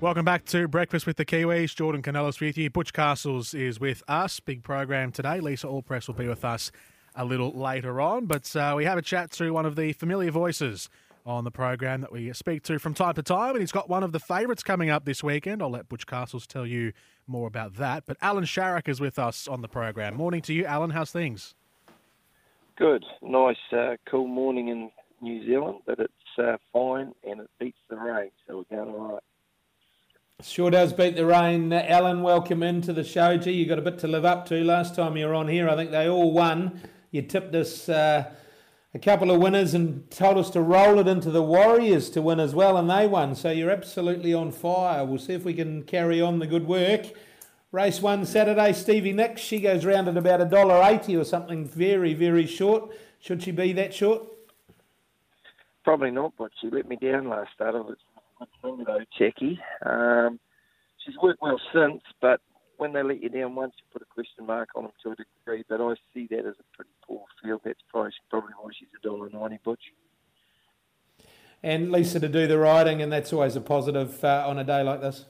Welcome 0.00 0.24
back 0.24 0.46
to 0.46 0.66
Breakfast 0.66 1.06
with 1.06 1.18
the 1.18 1.26
Kiwis. 1.26 1.76
Jordan 1.76 2.00
Canellis 2.00 2.40
with 2.40 2.56
you. 2.56 2.70
Butch 2.70 2.94
Castles 2.94 3.52
is 3.52 3.78
with 3.78 4.02
us. 4.08 4.40
Big 4.40 4.62
program 4.62 5.12
today. 5.12 5.40
Lisa 5.40 5.66
Allpress 5.66 6.06
will 6.06 6.14
be 6.14 6.26
with 6.26 6.42
us 6.42 6.72
a 7.14 7.24
little 7.24 7.52
later 7.52 8.00
on. 8.00 8.26
But 8.26 8.54
uh, 8.54 8.74
we 8.76 8.84
have 8.84 8.98
a 8.98 9.02
chat 9.02 9.30
to 9.32 9.50
one 9.52 9.66
of 9.66 9.76
the 9.76 9.92
familiar 9.92 10.30
voices 10.30 10.88
on 11.26 11.44
the 11.44 11.50
program 11.50 12.00
that 12.00 12.12
we 12.12 12.32
speak 12.32 12.62
to 12.64 12.78
from 12.78 12.94
time 12.94 13.14
to 13.14 13.22
time, 13.22 13.50
and 13.50 13.60
he's 13.60 13.72
got 13.72 13.88
one 13.88 14.02
of 14.02 14.12
the 14.12 14.20
favourites 14.20 14.62
coming 14.62 14.90
up 14.90 15.04
this 15.04 15.22
weekend. 15.22 15.62
I'll 15.62 15.70
let 15.70 15.88
Butch 15.88 16.06
Castles 16.06 16.46
tell 16.46 16.66
you 16.66 16.92
more 17.26 17.46
about 17.46 17.74
that. 17.76 18.04
But 18.06 18.16
Alan 18.20 18.44
Sharrock 18.44 18.88
is 18.88 19.00
with 19.00 19.18
us 19.18 19.46
on 19.46 19.60
the 19.60 19.68
program. 19.68 20.16
Morning 20.16 20.40
to 20.42 20.54
you, 20.54 20.64
Alan. 20.64 20.90
How's 20.90 21.10
things? 21.10 21.54
Good. 22.76 23.04
Nice, 23.22 23.56
uh, 23.72 23.96
cool 24.06 24.26
morning 24.26 24.68
in 24.68 24.90
New 25.20 25.44
Zealand, 25.44 25.80
but 25.86 25.98
it's 25.98 26.38
uh, 26.38 26.56
fine 26.72 27.12
and 27.28 27.40
it 27.40 27.50
beats 27.58 27.78
the 27.90 27.96
rain, 27.96 28.30
so 28.46 28.64
we're 28.70 28.76
going 28.76 28.94
all 28.94 29.12
right. 29.12 29.22
Sure 30.42 30.70
does 30.70 30.94
beat 30.94 31.16
the 31.16 31.26
rain. 31.26 31.70
Uh, 31.70 31.84
Alan, 31.86 32.22
welcome 32.22 32.62
into 32.62 32.94
the 32.94 33.04
show. 33.04 33.36
Gee, 33.36 33.52
you 33.52 33.66
got 33.66 33.78
a 33.78 33.82
bit 33.82 33.98
to 33.98 34.08
live 34.08 34.24
up 34.24 34.46
to. 34.46 34.64
Last 34.64 34.94
time 34.94 35.18
you 35.18 35.26
were 35.26 35.34
on 35.34 35.48
here, 35.48 35.68
I 35.68 35.76
think 35.76 35.90
they 35.90 36.08
all 36.08 36.32
won. 36.32 36.80
You 37.10 37.22
tipped 37.22 37.54
us 37.54 37.88
uh, 37.88 38.32
a 38.94 38.98
couple 38.98 39.30
of 39.30 39.40
winners 39.40 39.74
and 39.74 40.10
told 40.10 40.38
us 40.38 40.50
to 40.50 40.60
roll 40.60 40.98
it 40.98 41.08
into 41.08 41.30
the 41.30 41.42
Warriors 41.42 42.10
to 42.10 42.22
win 42.22 42.40
as 42.40 42.54
well, 42.54 42.76
and 42.76 42.88
they 42.88 43.06
won. 43.06 43.34
So 43.34 43.50
you're 43.50 43.70
absolutely 43.70 44.32
on 44.32 44.52
fire. 44.52 45.04
We'll 45.04 45.18
see 45.18 45.34
if 45.34 45.44
we 45.44 45.54
can 45.54 45.82
carry 45.82 46.20
on 46.20 46.38
the 46.38 46.46
good 46.46 46.66
work. 46.66 47.06
Race 47.72 48.00
one 48.02 48.24
Saturday, 48.24 48.72
Stevie 48.72 49.12
Nicks. 49.12 49.40
She 49.40 49.60
goes 49.60 49.84
round 49.84 50.08
at 50.08 50.16
about 50.16 50.40
a 50.40 50.44
dollar 50.44 50.82
eighty 50.82 51.16
or 51.16 51.24
something, 51.24 51.64
very 51.64 52.14
very 52.14 52.46
short. 52.46 52.92
Should 53.20 53.42
she 53.42 53.52
be 53.52 53.72
that 53.74 53.94
short? 53.94 54.26
Probably 55.84 56.10
not, 56.10 56.32
but 56.36 56.50
she 56.60 56.68
let 56.68 56.88
me 56.88 56.96
down 56.96 57.28
last 57.28 57.52
start. 57.54 57.74
Good 57.76 58.86
though, 58.86 59.04
Checky. 59.18 59.58
Um, 59.84 60.40
she's 61.04 61.16
worked 61.22 61.42
well 61.42 61.60
since, 61.72 62.02
but 62.20 62.40
when 62.80 62.92
they 62.94 63.02
let 63.02 63.22
you 63.22 63.28
down 63.28 63.54
once, 63.54 63.74
you 63.76 63.84
put 63.92 64.02
a 64.02 64.06
question 64.06 64.46
mark 64.46 64.70
on 64.74 64.84
them 64.84 64.92
to 65.02 65.10
a 65.10 65.16
degree. 65.16 65.64
But 65.68 65.80
I 65.80 65.94
see 66.14 66.26
that 66.30 66.46
as 66.46 66.54
a 66.58 66.76
pretty 66.76 66.90
poor 67.06 67.24
field. 67.42 67.60
That's 67.64 67.80
probably, 67.90 68.12
probably 68.30 68.54
why 68.60 68.70
she's 68.78 68.88
a 68.98 69.06
dollar 69.06 69.28
ninety, 69.28 69.58
Butch. 69.62 69.92
And 71.62 71.92
Lisa 71.92 72.18
to 72.20 72.28
do 72.28 72.46
the 72.46 72.58
riding, 72.58 73.02
and 73.02 73.12
that's 73.12 73.32
always 73.34 73.54
a 73.54 73.60
positive 73.60 74.24
uh, 74.24 74.44
on 74.46 74.58
a 74.58 74.64
day 74.64 74.82
like 74.82 75.02
this. 75.02 75.26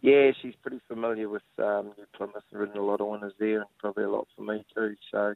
Yeah, 0.00 0.30
she's 0.40 0.54
pretty 0.62 0.80
familiar 0.86 1.28
with 1.28 1.42
um, 1.58 1.92
New 1.98 2.06
Plymouth. 2.16 2.44
Ridden 2.52 2.76
a 2.76 2.82
lot 2.82 3.00
of 3.00 3.08
winners 3.08 3.34
there, 3.38 3.60
and 3.60 3.68
probably 3.78 4.04
a 4.04 4.10
lot 4.10 4.28
for 4.36 4.42
me 4.42 4.64
too. 4.74 4.94
So, 5.10 5.34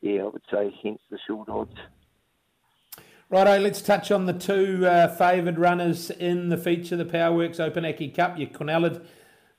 yeah, 0.00 0.22
I 0.22 0.24
would 0.24 0.42
say 0.50 0.74
hence 0.82 1.00
the 1.10 1.18
short 1.26 1.48
odds. 1.48 1.76
Righto, 3.28 3.58
let's 3.58 3.82
touch 3.82 4.12
on 4.12 4.26
the 4.26 4.32
two 4.32 4.86
uh, 4.86 5.08
favoured 5.08 5.58
runners 5.58 6.10
in 6.10 6.48
the 6.48 6.56
feature, 6.56 6.96
the 6.96 7.04
Powerworks 7.04 7.58
Opunake 7.58 8.14
Cup. 8.14 8.38
Your 8.38 8.48
Cornelled 8.48 9.04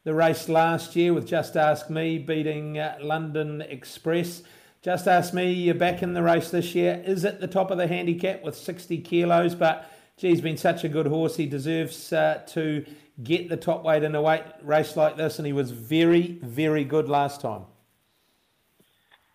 the 0.08 0.14
race 0.14 0.48
last 0.48 0.96
year 0.96 1.14
with 1.14 1.28
Just 1.28 1.58
Ask 1.58 1.90
Me 1.90 2.18
beating 2.18 2.80
uh, 2.80 2.98
London 3.02 3.60
Express. 3.60 4.42
Just 4.82 5.06
Ask 5.06 5.34
Me, 5.34 5.52
you're 5.52 5.76
back 5.76 6.02
in 6.02 6.14
the 6.14 6.24
race 6.24 6.50
this 6.50 6.74
year. 6.74 7.04
Is 7.06 7.26
at 7.26 7.42
the 7.42 7.48
top 7.48 7.72
of 7.72 7.78
the 7.78 7.88
handicap 7.88 8.42
with 8.42 8.56
60 8.56 9.00
kilos, 9.00 9.54
but 9.54 9.92
gee, 10.16 10.30
he's 10.30 10.40
been 10.40 10.56
such 10.56 10.86
a 10.86 10.88
good 10.88 11.08
horse. 11.08 11.36
He 11.36 11.46
deserves 11.46 12.14
uh, 12.14 12.42
to 12.52 12.86
get 13.22 13.50
the 13.50 13.58
top 13.58 13.84
weight 13.84 14.02
in 14.02 14.16
a 14.16 14.22
weight 14.22 14.44
race 14.62 14.96
like 14.96 15.18
this, 15.18 15.40
and 15.40 15.46
he 15.46 15.52
was 15.52 15.72
very, 15.72 16.40
very 16.42 16.86
good 16.86 17.10
last 17.10 17.42
time. 17.42 17.64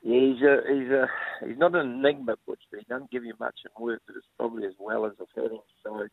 Yeah, 0.00 0.20
he's 0.20 0.40
a 0.40 0.60
he's 0.72 0.90
a 0.90 1.06
he's 1.46 1.58
not 1.58 1.74
an 1.74 1.98
enigma, 1.98 2.36
Butch, 2.46 2.62
but 2.70 2.80
he 2.80 2.86
doesn't 2.88 3.10
give 3.10 3.26
you 3.26 3.34
much 3.38 3.56
in 3.66 3.84
work, 3.84 4.00
but 4.06 4.16
it's 4.16 4.26
probably 4.38 4.64
as 4.64 4.74
well 4.78 5.04
as 5.04 5.12
I've 5.20 5.26
had 5.36 5.52
him. 5.52 5.60
So 5.84 6.08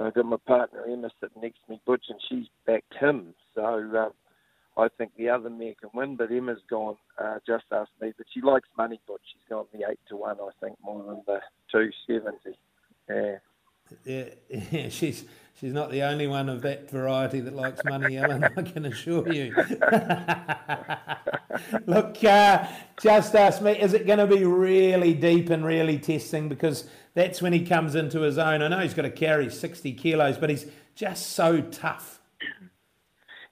I've 0.00 0.14
got 0.14 0.24
my 0.24 0.36
partner 0.46 0.84
Emma 0.86 1.10
sitting 1.20 1.42
next 1.42 1.58
to 1.66 1.72
me, 1.72 1.80
Butch, 1.86 2.04
and 2.08 2.18
she's 2.28 2.46
backed 2.66 2.94
him. 2.94 3.34
So 3.54 3.64
um, 3.64 4.10
I 4.76 4.88
think 4.96 5.12
the 5.16 5.28
other 5.28 5.50
mare 5.50 5.74
can 5.80 5.90
win, 5.92 6.16
but 6.16 6.30
Emma's 6.30 6.60
gone. 6.68 6.96
Uh, 7.18 7.38
just 7.46 7.64
asked 7.72 7.90
me, 8.00 8.12
but 8.16 8.26
she 8.32 8.40
likes 8.40 8.68
money, 8.78 9.00
Butch. 9.06 9.20
She's 9.32 9.48
gone 9.48 9.66
the 9.72 9.86
eight 9.90 10.00
to 10.08 10.16
one, 10.16 10.38
I 10.40 10.50
think, 10.64 10.78
more 10.82 11.02
than 11.04 11.22
the 11.26 11.40
two 11.70 11.90
seventy. 12.06 12.58
Yeah. 13.08 13.38
Yeah, 14.04 14.88
she's 14.88 15.24
she's 15.60 15.72
not 15.72 15.90
the 15.90 16.02
only 16.02 16.26
one 16.26 16.48
of 16.48 16.62
that 16.62 16.90
variety 16.90 17.40
that 17.40 17.54
likes 17.54 17.84
money, 17.84 18.18
Alan. 18.18 18.44
I 18.56 18.62
can 18.62 18.86
assure 18.86 19.30
you. 19.32 19.54
Look, 21.86 22.24
uh, 22.24 22.66
just 23.00 23.34
ask 23.34 23.62
me: 23.62 23.72
Is 23.72 23.92
it 23.92 24.06
going 24.06 24.18
to 24.18 24.26
be 24.26 24.44
really 24.44 25.14
deep 25.14 25.50
and 25.50 25.64
really 25.64 25.98
testing? 25.98 26.48
Because 26.48 26.84
that's 27.14 27.42
when 27.42 27.52
he 27.52 27.64
comes 27.64 27.94
into 27.94 28.20
his 28.20 28.38
own. 28.38 28.62
I 28.62 28.68
know 28.68 28.78
he's 28.78 28.94
got 28.94 29.02
to 29.02 29.10
carry 29.10 29.50
sixty 29.50 29.92
kilos, 29.92 30.38
but 30.38 30.50
he's 30.50 30.66
just 30.94 31.30
so 31.30 31.60
tough. 31.60 32.20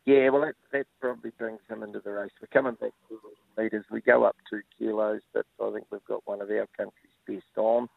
Yeah, 0.07 0.31
well, 0.31 0.41
that, 0.41 0.55
that 0.73 0.87
probably 1.01 1.33
brings 1.37 1.61
him 1.69 1.83
into 1.83 2.01
the 2.01 2.13
race. 2.13 2.31
We're 2.41 2.47
coming 2.47 2.79
back 2.81 2.93
to 3.11 3.63
meters. 3.63 3.85
We 3.91 4.01
go 4.01 4.25
up 4.25 4.37
two 4.49 4.63
kilos, 4.79 5.21
but 5.35 5.45
I 5.61 5.71
think 5.71 5.87
we've 5.91 6.05
got 6.07 6.27
one 6.27 6.41
of 6.41 6.49
our 6.49 6.67
country's 6.77 7.13
best 7.27 7.59
on. 7.59 7.91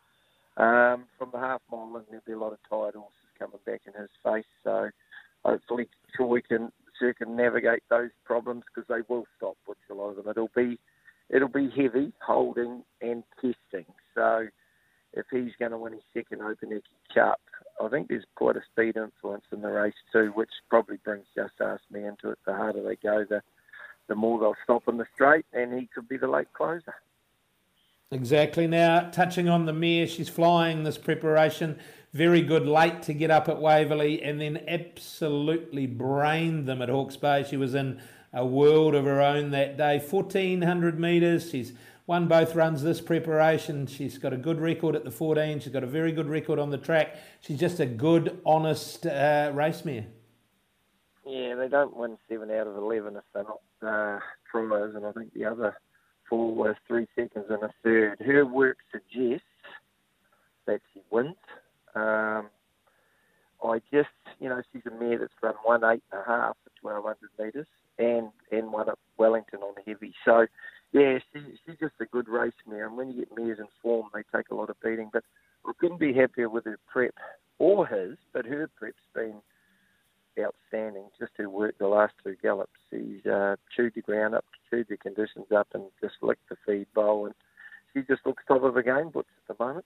Um, 0.58 1.05
from 1.17 1.29
the 1.31 1.39
half 1.39 1.62
mile, 1.72 1.96
and 1.96 2.05
there'll 2.10 2.24
be 2.25 2.34
a 2.34 2.38
lot 2.38 2.51
of 2.53 2.60
tired 2.70 2.96
horses 2.96 3.15
coming 3.39 3.60
back 3.65 3.81
in 3.88 4.00
his 4.00 4.10
face. 4.24 4.46
So 4.63 4.89
hopefully, 5.46 5.88
we 6.20 6.41
can 6.41 6.72
circumnavigate 7.00 7.84
those 7.89 8.10
problems 8.25 8.63
because 8.74 8.88
they 8.88 9.01
will 9.08 9.25
stop, 9.38 9.58
which 9.65 9.77
a 9.89 9.93
lot 9.93 10.10
of 10.10 10.17
them. 10.17 10.27
It'll 10.29 10.51
be 10.55 10.77
it'll 11.29 11.48
be 11.48 11.70
heavy 11.70 12.12
holding 12.25 12.84
and 13.01 13.24
testing. 13.36 13.86
So 14.13 14.48
if 15.13 15.25
he's 15.31 15.53
going 15.60 15.72
to 15.72 15.77
win 15.77 15.93
his 15.93 16.01
second 16.13 16.41
Open 16.41 16.70
Opunake 16.70 17.13
Cup, 17.13 17.39
I 17.84 17.88
think 17.89 18.10
there's 18.10 18.25
quite 18.36 18.58
a 18.58 18.62
speed 18.72 18.98
influence 18.98 19.46
in 19.51 19.62
the 19.62 19.70
race 19.70 19.93
too, 20.12 20.31
which 20.36 20.50
probably 20.70 20.98
brings 21.03 21.25
Just 21.36 21.53
Ask 21.62 21.81
Me 21.91 22.05
into 22.05 22.29
it. 22.29 22.39
The 22.46 22.53
harder 22.53 22.84
they 22.84 22.96
go, 22.96 23.25
the 23.27 23.41
the 24.08 24.15
more 24.15 24.39
they'll 24.39 24.55
stop 24.63 24.84
in 24.88 24.98
the 24.98 25.05
straight, 25.13 25.46
and 25.53 25.74
he 25.74 25.88
could 25.93 26.10
be 26.10 26.17
the 26.17 26.27
late 26.27 26.51
closer. 26.53 26.93
Exactly. 28.11 28.67
Now, 28.67 29.09
touching 29.09 29.47
on 29.47 29.65
the 29.65 29.71
mare, 29.71 30.05
she's 30.05 30.27
flying 30.27 30.83
this 30.83 30.97
preparation. 30.97 31.79
Very 32.11 32.41
good 32.41 32.67
late 32.67 33.01
to 33.03 33.13
get 33.13 33.31
up 33.31 33.47
at 33.47 33.61
Waverley 33.61 34.21
and 34.21 34.39
then 34.41 34.65
absolutely 34.67 35.87
brained 35.87 36.67
them 36.67 36.81
at 36.81 36.89
Hawke's 36.89 37.15
Bay. 37.15 37.45
She 37.49 37.55
was 37.55 37.73
in 37.73 38.01
a 38.33 38.45
world 38.45 38.95
of 38.95 39.05
her 39.05 39.21
own 39.21 39.51
that 39.51 39.77
day. 39.77 39.97
1400 39.97 40.99
metres. 40.99 41.49
She's 41.49 41.71
won 42.05 42.27
both 42.27 42.53
runs 42.53 42.83
this 42.83 42.99
preparation. 42.99 43.87
She's 43.87 44.17
got 44.17 44.33
a 44.33 44.37
good 44.37 44.59
record 44.59 44.93
at 44.97 45.05
the 45.05 45.11
14. 45.11 45.61
She's 45.61 45.71
got 45.71 45.85
a 45.85 45.87
very 45.87 46.11
good 46.11 46.27
record 46.27 46.59
on 46.59 46.69
the 46.69 46.77
track. 46.77 47.15
She's 47.39 47.59
just 47.59 47.79
a 47.79 47.85
good, 47.85 48.41
honest 48.45 49.05
uh, 49.05 49.51
race 49.53 49.85
mare. 49.85 50.07
Yeah, 51.25 51.55
they 51.55 51.69
don't 51.69 51.95
win 51.95 52.17
seven 52.27 52.51
out 52.51 52.67
of 52.67 52.75
11 52.75 53.15
if 53.15 53.23
they're 53.33 53.43
not 53.43 53.61
uh, 53.81 54.19
and 54.53 55.05
I 55.05 55.11
think 55.13 55.33
the 55.33 55.45
other 55.45 55.77
four 56.31 56.55
was 56.55 56.75
three 56.88 57.07
seconds 57.13 57.45
and 57.50 57.61
a 57.61 57.69
third. 57.83 58.21
Her 58.21 58.45
work 58.45 58.77
suggests 58.91 59.43
that 60.65 60.79
she 60.93 61.01
wins. 61.11 61.35
Um, 61.93 62.47
I 63.63 63.79
just, 63.93 64.07
you 64.39 64.47
know, 64.47 64.61
she's 64.71 64.81
a 64.88 65.03
mare 65.03 65.19
that's 65.19 65.33
run 65.43 65.55
one 65.63 65.83
eight 65.83 66.01
and 66.11 66.21
a 66.21 66.25
half 66.25 66.55
at 66.65 66.71
1200 66.81 67.17
metres 67.38 67.67
and 68.00 68.29
and 68.51 68.71
one 68.71 68.89
at 68.89 68.97
Wellington 69.17 69.59
on 69.59 69.75
heavy. 69.85 70.13
So, 70.25 70.47
yeah, 70.93 71.19
she, 71.31 71.41
she's 71.65 71.77
just 71.79 71.93
a 72.00 72.05
good 72.05 72.29
race 72.29 72.53
mare. 72.65 72.88
And 72.88 72.97
when 72.97 73.09
you 73.11 73.19
get 73.19 73.38
mares 73.38 73.59
in 73.59 73.67
form, 73.81 74.07
they 74.13 74.23
take 74.35 74.50
a 74.50 74.55
lot 74.55 74.69
of 74.69 74.81
beating. 74.81 75.09
But 75.11 75.23
I 75.67 75.73
couldn't 75.79 76.00
be 76.00 76.13
happier 76.13 76.50
with 76.50 76.65
her 76.65 76.79
prep 76.91 77.13
or 77.59 77.85
his, 77.85 78.17
but 78.33 78.45
her 78.45 78.69
prep's 78.79 78.97
been 79.13 79.41
outstanding. 80.39 81.05
Just 81.19 81.31
her 81.38 81.50
work 81.50 81.77
the 81.77 81.88
last 81.88 82.13
two 82.23 82.35
gallops. 82.41 82.71
She's 82.89 83.25
uh, 83.25 83.55
chewed 83.75 83.93
the 83.95 84.01
ground 84.01 84.35
up, 84.35 84.45
chewed 84.69 84.88
the 84.89 84.97
conditions 84.97 85.51
up, 85.55 85.67
and 85.73 85.83
just 86.01 86.15
licked 86.21 86.47
the 86.50 86.57
feed 86.65 86.88
bowl. 86.93 87.25
And 87.25 87.35
she 87.93 88.01
just 88.01 88.25
looks 88.25 88.43
top 88.47 88.63
of 88.63 88.73
the 88.73 88.83
game, 88.83 89.09
Butch, 89.09 89.27
at 89.50 89.57
the 89.57 89.63
moment. 89.63 89.85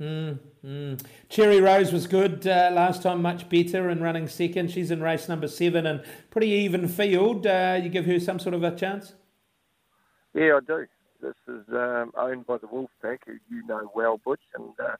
Mm, 0.00 0.38
mm. 0.64 1.06
Cherry 1.28 1.60
Rose 1.60 1.92
was 1.92 2.06
good 2.06 2.46
uh, 2.46 2.70
last 2.72 3.02
time, 3.02 3.22
much 3.22 3.48
better 3.48 3.88
and 3.88 4.02
running 4.02 4.26
second. 4.26 4.70
She's 4.70 4.90
in 4.90 5.00
race 5.00 5.28
number 5.28 5.46
seven 5.46 5.86
and 5.86 6.02
pretty 6.30 6.48
even 6.48 6.88
field. 6.88 7.46
Uh, 7.46 7.78
you 7.80 7.88
give 7.88 8.06
her 8.06 8.18
some 8.18 8.38
sort 8.38 8.54
of 8.54 8.64
a 8.64 8.74
chance? 8.74 9.14
Yeah, 10.34 10.56
I 10.56 10.60
do. 10.66 10.86
This 11.20 11.34
is 11.46 11.62
um, 11.72 12.12
owned 12.16 12.46
by 12.46 12.58
the 12.58 12.66
Wolfpack, 12.66 13.18
who 13.26 13.34
you 13.48 13.64
know 13.66 13.92
well, 13.94 14.18
Butch, 14.24 14.40
and 14.54 14.72
uh, 14.80 14.96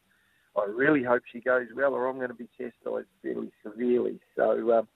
I 0.63 0.67
really 0.67 1.03
hope 1.03 1.23
she 1.33 1.41
goes 1.41 1.67
well, 1.75 1.95
or 1.95 2.09
I'm 2.09 2.17
going 2.17 2.29
to 2.29 2.35
be 2.35 2.49
chastised 2.59 3.09
fairly 3.23 3.51
severely. 3.63 4.21
So, 4.37 4.79
um, 4.79 4.89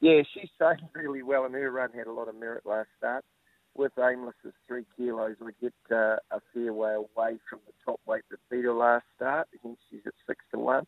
yeah, 0.00 0.22
she's 0.32 0.50
saying 0.58 0.78
really 0.94 1.22
well, 1.22 1.44
and 1.44 1.54
her 1.54 1.70
run 1.70 1.90
had 1.92 2.06
a 2.06 2.12
lot 2.12 2.28
of 2.28 2.38
merit 2.38 2.64
last 2.66 2.88
start 2.98 3.24
with 3.74 3.92
Aimless's 3.98 4.54
three 4.66 4.84
kilos, 4.96 5.36
we 5.40 5.52
get 5.60 5.74
uh, 5.90 6.16
a 6.30 6.40
fair 6.52 6.72
way 6.72 6.94
away 6.94 7.38
from 7.48 7.60
the 7.66 7.72
top 7.84 8.00
weight 8.06 8.22
that 8.30 8.38
beat 8.50 8.64
her 8.64 8.72
last 8.72 9.04
start. 9.16 9.48
Hence, 9.62 9.78
she's 9.90 10.00
at 10.06 10.12
six 10.26 10.44
to 10.52 10.58
one. 10.58 10.86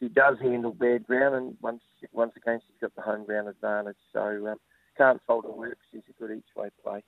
She 0.00 0.08
does 0.08 0.36
handle 0.40 0.72
bad 0.72 1.06
ground, 1.06 1.34
and 1.34 1.56
once 1.60 1.82
once 2.12 2.32
again, 2.36 2.60
she's 2.66 2.80
got 2.80 2.94
the 2.94 3.02
home 3.02 3.24
ground 3.24 3.48
advantage. 3.48 3.96
So 4.12 4.46
um, 4.48 4.58
can't 4.96 5.20
fault 5.26 5.44
her 5.44 5.52
work. 5.52 5.78
She's 5.90 6.02
a 6.08 6.20
good 6.20 6.36
each 6.36 6.56
way 6.56 6.68
play. 6.82 7.02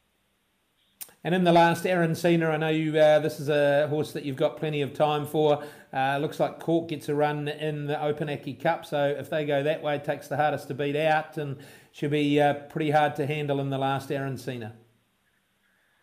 And 1.22 1.34
in 1.34 1.44
the 1.44 1.52
last, 1.52 1.84
Aracena, 1.84 2.50
I 2.50 2.56
know 2.56 2.68
you. 2.70 2.98
Uh, 2.98 3.18
this 3.18 3.40
is 3.40 3.50
a 3.50 3.86
horse 3.88 4.12
that 4.12 4.24
you've 4.24 4.36
got 4.36 4.56
plenty 4.56 4.80
of 4.80 4.94
time 4.94 5.26
for. 5.26 5.62
Uh, 5.92 6.16
looks 6.18 6.40
like 6.40 6.58
Cork 6.60 6.88
gets 6.88 7.10
a 7.10 7.14
run 7.14 7.46
in 7.46 7.86
the 7.86 7.94
Opunake 7.94 8.58
Cup, 8.58 8.86
so 8.86 9.04
if 9.06 9.28
they 9.28 9.44
go 9.44 9.62
that 9.62 9.82
way, 9.82 9.96
it 9.96 10.04
takes 10.04 10.28
the 10.28 10.36
hardest 10.36 10.68
to 10.68 10.74
beat 10.74 10.96
out, 10.96 11.36
and 11.36 11.58
should 11.92 12.10
be 12.10 12.40
uh, 12.40 12.54
pretty 12.54 12.90
hard 12.90 13.16
to 13.16 13.26
handle 13.26 13.60
in 13.60 13.68
the 13.68 13.76
last 13.76 14.08
Aracena. 14.08 14.72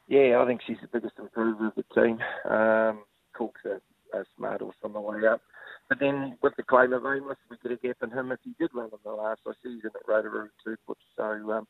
Yeah, 0.08 0.40
I 0.40 0.46
think 0.46 0.62
she's 0.68 0.78
the 0.82 0.88
biggest 0.88 1.16
improver 1.18 1.68
of 1.68 1.74
the 1.76 1.84
team. 1.96 2.20
Um, 2.48 3.00
Cook's 3.34 3.62
a, 3.66 4.18
a 4.18 4.24
smart 4.38 4.62
horse 4.62 4.76
on 4.84 4.94
the 4.94 5.02
way 5.02 5.26
up. 5.28 5.42
But 5.90 6.00
then 6.00 6.38
with 6.44 6.56
the 6.58 6.64
claim 6.64 6.94
of 6.94 7.06
Aimless, 7.06 7.38
we 7.50 7.58
could 7.58 7.72
have 7.72 7.82
gap 7.82 7.98
in 8.04 8.12
him 8.12 8.32
if 8.32 8.40
he 8.44 8.54
did 8.60 8.70
run 8.74 8.86
in 8.86 9.00
the 9.04 9.12
last. 9.12 9.42
I 9.48 9.54
see 9.64 9.74
he's 9.76 9.84
in 9.84 9.92
at 9.96 10.08
Rotorua 10.08 10.50
too, 10.64 10.76
but 10.88 10.98
so 11.16 11.24
um, 11.52 11.68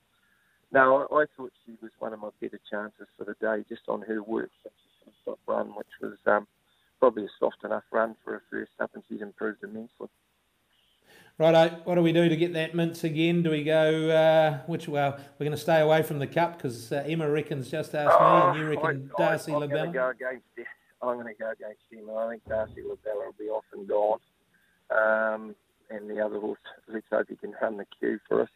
no, 0.71 1.07
I, 1.11 1.21
I 1.21 1.25
thought 1.35 1.53
she 1.65 1.77
was 1.81 1.91
one 1.99 2.13
of 2.13 2.19
my 2.19 2.29
better 2.41 2.59
chances 2.69 3.07
for 3.17 3.23
the 3.23 3.35
day, 3.39 3.63
just 3.69 3.87
on 3.87 4.01
her 4.01 4.21
work 4.21 4.51
since 4.63 4.75
she 5.03 5.11
stopped 5.21 5.41
run, 5.47 5.67
which 5.75 5.87
was 6.01 6.17
um, 6.25 6.47
probably 6.99 7.25
a 7.25 7.29
soft 7.39 7.63
enough 7.63 7.83
run 7.91 8.15
for 8.23 8.33
her 8.33 8.43
first 8.49 8.71
up, 8.79 8.91
and 8.93 9.03
she's 9.07 9.21
improved 9.21 9.63
immensely. 9.63 10.07
Righto, 11.39 11.81
what 11.83 11.95
do 11.95 12.01
we 12.01 12.11
do 12.11 12.27
to 12.27 12.35
get 12.35 12.53
that 12.53 12.73
mince 12.73 13.03
again? 13.03 13.43
Do 13.43 13.51
we 13.51 13.63
go, 13.63 14.09
uh, 14.09 14.65
which, 14.65 14.87
well, 14.87 15.19
we're 15.37 15.45
going 15.45 15.51
to 15.51 15.57
stay 15.57 15.81
away 15.81 16.01
from 16.01 16.17
the 16.17 16.25
cup 16.25 16.57
because 16.57 16.91
uh, 16.91 17.03
Emma 17.05 17.29
reckons 17.29 17.69
just 17.69 17.93
ask 17.93 18.09
me 18.19 18.25
and 18.25 18.57
you 18.57 18.65
oh, 18.65 18.81
reckon 18.81 19.11
I, 19.15 19.21
Darcy 19.21 19.51
I, 19.51 19.55
I'm 19.55 19.69
Going 19.69 19.85
to 19.85 19.97
go 19.97 20.09
against, 20.09 20.45
I'm 21.03 21.13
going 21.13 21.27
to 21.27 21.39
go 21.39 21.51
against 21.51 21.81
Emma. 21.95 22.15
I 22.15 22.29
think 22.31 22.45
Darcy 22.49 22.81
LaBella 22.81 23.25
will 23.27 23.35
be 23.37 23.49
off 23.49 23.65
and 23.71 23.87
gone. 23.87 24.19
Um, 24.89 25.55
and 25.91 26.09
the 26.09 26.19
other 26.19 26.39
horse, 26.39 26.59
let's 26.87 27.05
hope 27.11 27.27
he 27.29 27.35
can 27.35 27.53
run 27.61 27.77
the 27.77 27.85
queue 27.99 28.19
for 28.27 28.41
us. 28.41 28.49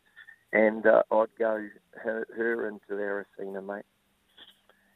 And 0.53 0.85
uh, 0.85 1.03
I'd 1.11 1.27
go 1.39 1.67
her, 2.03 2.27
her 2.35 2.67
into 2.67 2.91
Aracena, 2.91 3.65
mate. 3.65 3.85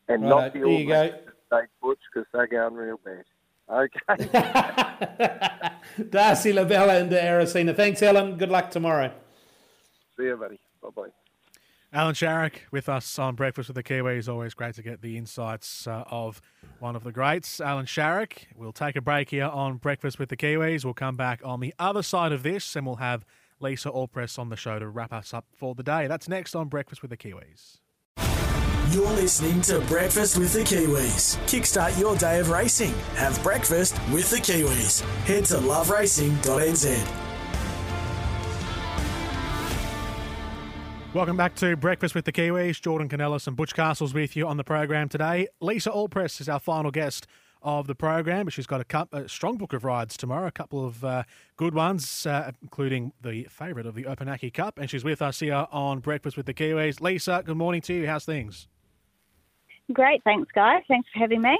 And 0.07 0.23
right, 0.23 0.29
not 0.29 0.53
the 0.53 0.63
All 0.63 0.85
Blacks 0.85 1.15
State 1.47 1.69
Butch 1.81 1.99
because 2.13 2.27
they're 2.33 2.47
going 2.47 2.75
real 2.75 2.99
bad. 3.03 3.23
Okay. 3.67 4.29
Darcy 6.09 6.53
LaBella 6.53 7.01
into 7.01 7.15
Aracena. 7.15 7.75
Thanks, 7.75 8.03
Alan. 8.03 8.37
Good 8.37 8.49
luck 8.49 8.69
tomorrow. 8.69 9.11
See 10.17 10.23
you, 10.23 10.37
buddy. 10.37 10.59
Bye 10.81 10.89
bye. 10.95 11.09
Alan 11.95 12.13
Sharrock 12.13 12.55
with 12.71 12.89
us 12.89 13.17
on 13.17 13.35
Breakfast 13.35 13.69
with 13.69 13.75
the 13.75 13.83
Kiwis. 13.83 14.27
Always 14.27 14.53
great 14.53 14.75
to 14.75 14.83
get 14.83 15.01
the 15.01 15.17
insights 15.17 15.87
uh, 15.87 16.03
of 16.09 16.41
one 16.79 16.93
of 16.95 17.05
the 17.05 17.11
greats, 17.13 17.61
Alan 17.61 17.85
Sharrock. 17.85 18.47
We'll 18.53 18.73
take 18.73 18.97
a 18.97 19.01
break 19.01 19.29
here 19.29 19.45
on 19.45 19.77
Breakfast 19.77 20.19
with 20.19 20.27
the 20.27 20.35
Kiwis. 20.35 20.83
We'll 20.83 20.93
come 20.93 21.15
back 21.15 21.39
on 21.45 21.61
the 21.61 21.73
other 21.79 22.03
side 22.03 22.33
of 22.33 22.43
this 22.43 22.75
and 22.75 22.85
we'll 22.85 22.97
have 22.97 23.25
Lisa 23.59 23.89
Allpress 23.89 24.37
on 24.37 24.49
the 24.49 24.55
show 24.55 24.79
to 24.79 24.87
wrap 24.87 25.13
us 25.13 25.33
up 25.33 25.45
for 25.53 25.75
the 25.75 25.83
day. 25.83 26.07
That's 26.07 26.27
next 26.27 26.55
on 26.55 26.67
Breakfast 26.67 27.01
with 27.01 27.11
the 27.11 27.17
Kiwis. 27.17 27.77
You're 28.91 29.11
listening 29.11 29.61
to 29.61 29.79
Breakfast 29.81 30.37
with 30.37 30.53
the 30.53 30.59
Kiwis. 30.59 31.37
Kickstart 31.47 31.99
your 31.99 32.15
day 32.15 32.39
of 32.39 32.49
racing. 32.49 32.93
Have 33.15 33.41
breakfast 33.41 33.99
with 34.11 34.29
the 34.29 34.37
Kiwis. 34.37 35.01
Head 35.25 35.45
to 35.45 35.55
loveracing.nz. 35.55 37.07
Welcome 41.13 41.37
back 41.37 41.55
to 41.55 41.77
Breakfast 41.77 42.13
with 42.13 42.25
the 42.25 42.31
Kiwis. 42.31 42.81
Jordan 42.81 43.09
Canellis 43.09 43.47
and 43.47 43.55
Butch 43.55 43.73
Castles 43.73 44.13
with 44.13 44.35
you 44.35 44.45
on 44.47 44.57
the 44.57 44.63
program 44.63 45.09
today. 45.09 45.47
Lisa 45.61 45.89
Allpress 45.89 46.41
is 46.41 46.49
our 46.49 46.59
final 46.59 46.91
guest 46.91 47.25
of 47.65 47.87
the 47.87 47.95
program, 47.95 48.45
but 48.45 48.53
she's 48.53 48.67
got 48.67 48.79
a, 48.79 48.85
cup, 48.85 49.11
a 49.11 49.27
strong 49.27 49.57
book 49.57 49.73
of 49.73 49.83
rides 49.83 50.15
tomorrow, 50.15 50.47
a 50.47 50.51
couple 50.51 50.85
of 50.85 51.03
uh, 51.03 51.23
good 51.57 51.73
ones, 51.73 52.25
uh, 52.25 52.51
including 52.61 53.11
the 53.21 53.47
favourite 53.49 53.87
of 53.87 53.95
the 53.95 54.03
Opunake 54.03 54.53
Cup, 54.53 54.77
and 54.77 54.89
she's 54.89 55.03
with 55.03 55.21
us 55.21 55.39
here 55.39 55.67
on 55.71 55.99
Breakfast 55.99 56.37
with 56.37 56.45
the 56.45 56.53
Kiwis. 56.53 57.01
Lisa, 57.01 57.41
good 57.43 57.57
morning 57.57 57.81
to 57.81 57.93
you. 57.93 58.07
How's 58.07 58.23
things? 58.23 58.67
Great, 59.91 60.23
thanks, 60.23 60.49
guys. 60.53 60.83
Thanks 60.87 61.09
for 61.11 61.19
having 61.19 61.41
me. 61.41 61.57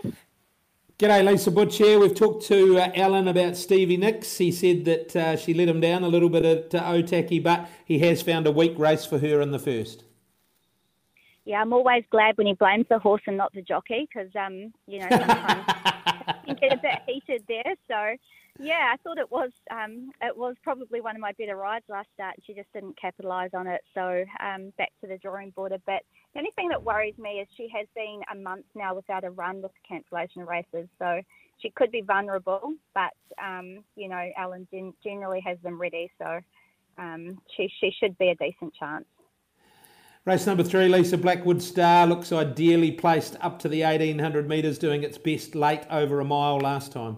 G'day, 0.98 1.26
Lisa 1.26 1.52
Butch 1.52 1.78
here. 1.78 2.00
We've 2.00 2.16
talked 2.16 2.46
to 2.46 2.78
uh, 2.78 2.92
Alan 2.96 3.28
about 3.28 3.58
Stevie 3.58 3.98
Nicks. 3.98 4.38
He 4.38 4.52
said 4.52 4.86
that 4.86 5.16
uh, 5.16 5.36
she 5.36 5.54
let 5.54 5.68
him 5.68 5.82
down 5.82 6.04
a 6.04 6.08
little 6.08 6.30
bit 6.30 6.46
at 6.46 6.74
uh, 6.74 6.84
Otaki, 6.84 7.44
but 7.44 7.68
he 7.84 8.00
has 8.00 8.22
found 8.22 8.48
a 8.48 8.52
weak 8.52 8.78
race 8.78 9.06
for 9.06 9.20
her 9.20 9.42
in 9.42 9.52
the 9.52 9.60
first. 9.60 10.06
Yeah, 11.46 11.62
I'm 11.62 11.74
always 11.74 12.04
glad 12.10 12.38
when 12.38 12.48
he 12.48 12.54
blames 12.54 12.88
the 12.90 12.98
horse 12.98 13.22
and 13.28 13.38
not 13.38 13.54
the 13.54 13.62
jockey 13.62 14.08
because, 14.12 14.32
um, 14.36 14.74
you 14.88 15.00
know, 15.00 15.08
sometimes 15.12 15.66
you 16.48 16.56
get 16.56 16.74
a 16.74 16.78
bit 16.78 17.00
heated 17.06 17.44
there. 17.48 17.76
So, 17.88 18.18
yeah, 18.60 18.92
I 18.92 18.98
thought 19.04 19.20
it 19.20 19.30
was 19.30 19.52
um, 19.70 20.10
it 20.22 20.36
was 20.36 20.56
probably 20.64 21.02
one 21.02 21.16
of 21.16 21.22
my 21.22 21.34
better 21.34 21.56
rides 21.56 21.86
last 21.88 22.08
start. 22.16 22.36
She 22.48 22.56
just 22.56 22.72
didn't 22.74 23.00
capitalise 23.00 23.52
on 23.54 23.68
it. 23.68 23.82
So, 23.94 24.24
um, 24.40 24.74
back 24.80 24.92
to 25.02 25.08
the 25.08 25.20
drawing 25.20 25.52
board 25.52 25.72
a 25.72 25.80
bit. 25.80 26.04
The 26.34 26.40
only 26.40 26.52
thing 26.56 26.70
that 26.70 26.84
worries 26.84 27.18
me 27.20 27.42
is 27.42 27.48
she 27.56 27.70
has 27.76 27.86
been 27.96 28.22
a 28.34 28.36
month 28.36 28.66
now 28.74 28.96
without 28.96 29.24
a 29.24 29.30
run 29.30 29.62
with 29.62 29.72
the 29.74 29.88
cancellation 29.88 30.42
of 30.42 30.48
races, 30.48 30.88
so 30.98 31.22
she 31.60 31.70
could 31.70 31.92
be 31.92 32.02
vulnerable. 32.02 32.74
But 32.96 33.14
um, 33.44 33.84
you 33.96 34.10
know, 34.10 34.32
Alan 34.36 34.68
gen- 34.72 34.96
generally 35.04 35.42
has 35.46 35.60
them 35.64 35.80
ready, 35.80 36.10
so 36.18 36.40
um, 36.98 37.40
she 37.56 37.70
she 37.80 37.92
should 38.00 38.18
be 38.18 38.30
a 38.30 38.36
decent 38.36 38.74
chance. 38.74 39.06
Race 40.26 40.48
number 40.48 40.64
three, 40.64 40.88
Lisa 40.88 41.20
Blackwood 41.20 41.62
Star 41.62 42.08
looks 42.08 42.32
ideally 42.32 42.92
placed 42.92 43.38
up 43.42 43.60
to 43.60 43.70
the 43.70 43.84
1800 43.84 44.50
metres, 44.50 44.80
doing 44.80 45.04
its 45.04 45.20
best 45.20 45.54
late 45.54 45.84
over 45.92 46.20
a 46.20 46.26
mile 46.26 46.58
last 46.58 46.92
time. 46.92 47.18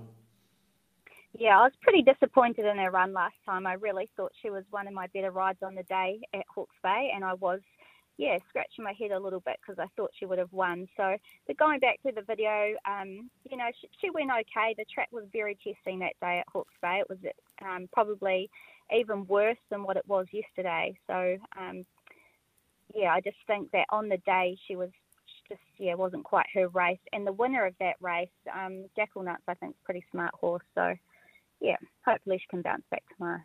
Yeah, 1.31 1.57
I 1.57 1.63
was 1.63 1.71
pretty 1.81 2.01
disappointed 2.01 2.65
in 2.65 2.77
her 2.77 2.91
run 2.91 3.13
last 3.13 3.35
time. 3.45 3.65
I 3.65 3.73
really 3.73 4.09
thought 4.17 4.33
she 4.41 4.49
was 4.49 4.65
one 4.71 4.87
of 4.87 4.93
my 4.93 5.07
better 5.13 5.31
rides 5.31 5.59
on 5.63 5.73
the 5.73 5.83
day 5.83 6.19
at 6.33 6.43
Hawke's 6.53 6.75
Bay, 6.83 7.11
and 7.15 7.23
I 7.23 7.35
was 7.35 7.61
yeah, 8.17 8.39
scratching 8.49 8.83
my 8.83 8.93
head 8.93 9.11
a 9.11 9.19
little 9.19 9.39
bit 9.39 9.57
because 9.61 9.79
I 9.79 9.87
thought 9.95 10.11
she 10.19 10.25
would 10.25 10.39
have 10.39 10.51
won. 10.51 10.89
So, 10.97 11.15
but 11.45 11.55
going 11.55 11.79
back 11.79 12.01
to 12.05 12.11
the 12.11 12.23
video, 12.23 12.75
um, 12.85 13.29
you 13.49 13.55
know, 13.55 13.69
she, 13.79 13.87
she, 14.01 14.09
went 14.09 14.31
okay. 14.31 14.75
The 14.77 14.85
track 14.91 15.09
was 15.11 15.23
very 15.31 15.55
testing 15.63 15.99
that 15.99 16.19
day 16.19 16.39
at 16.39 16.47
Hawke's 16.51 16.73
Bay. 16.81 16.99
It 16.99 17.09
was 17.09 17.19
um, 17.63 17.87
probably 17.93 18.49
even 18.93 19.25
worse 19.27 19.59
than 19.69 19.83
what 19.83 19.95
it 19.95 20.07
was 20.07 20.25
yesterday. 20.33 20.97
So, 21.07 21.37
um, 21.57 21.85
yeah, 22.94 23.13
I 23.13 23.22
just 23.22 23.38
think 23.48 23.72
that 23.72 23.86
on 23.89 24.10
the 24.10 24.17
day 24.17 24.58
she 24.67 24.75
was 24.75 24.89
just 25.48 25.62
yeah 25.77 25.94
wasn't 25.94 26.24
quite 26.24 26.46
her 26.53 26.67
race. 26.70 27.00
And 27.13 27.25
the 27.25 27.32
winner 27.32 27.65
of 27.65 27.74
that 27.79 27.96
race, 28.01 28.29
um, 28.53 28.86
Jackal 28.96 29.24
Nuts, 29.24 29.44
I 29.48 29.53
think, 29.56 29.72
is 29.72 29.82
pretty 29.84 30.03
smart 30.12 30.34
horse. 30.34 30.63
So, 30.75 30.94
yeah, 31.62 31.77
hopefully 32.06 32.38
she 32.39 32.48
can 32.50 32.62
bounce 32.62 32.84
back 32.91 33.03
tomorrow. 33.15 33.39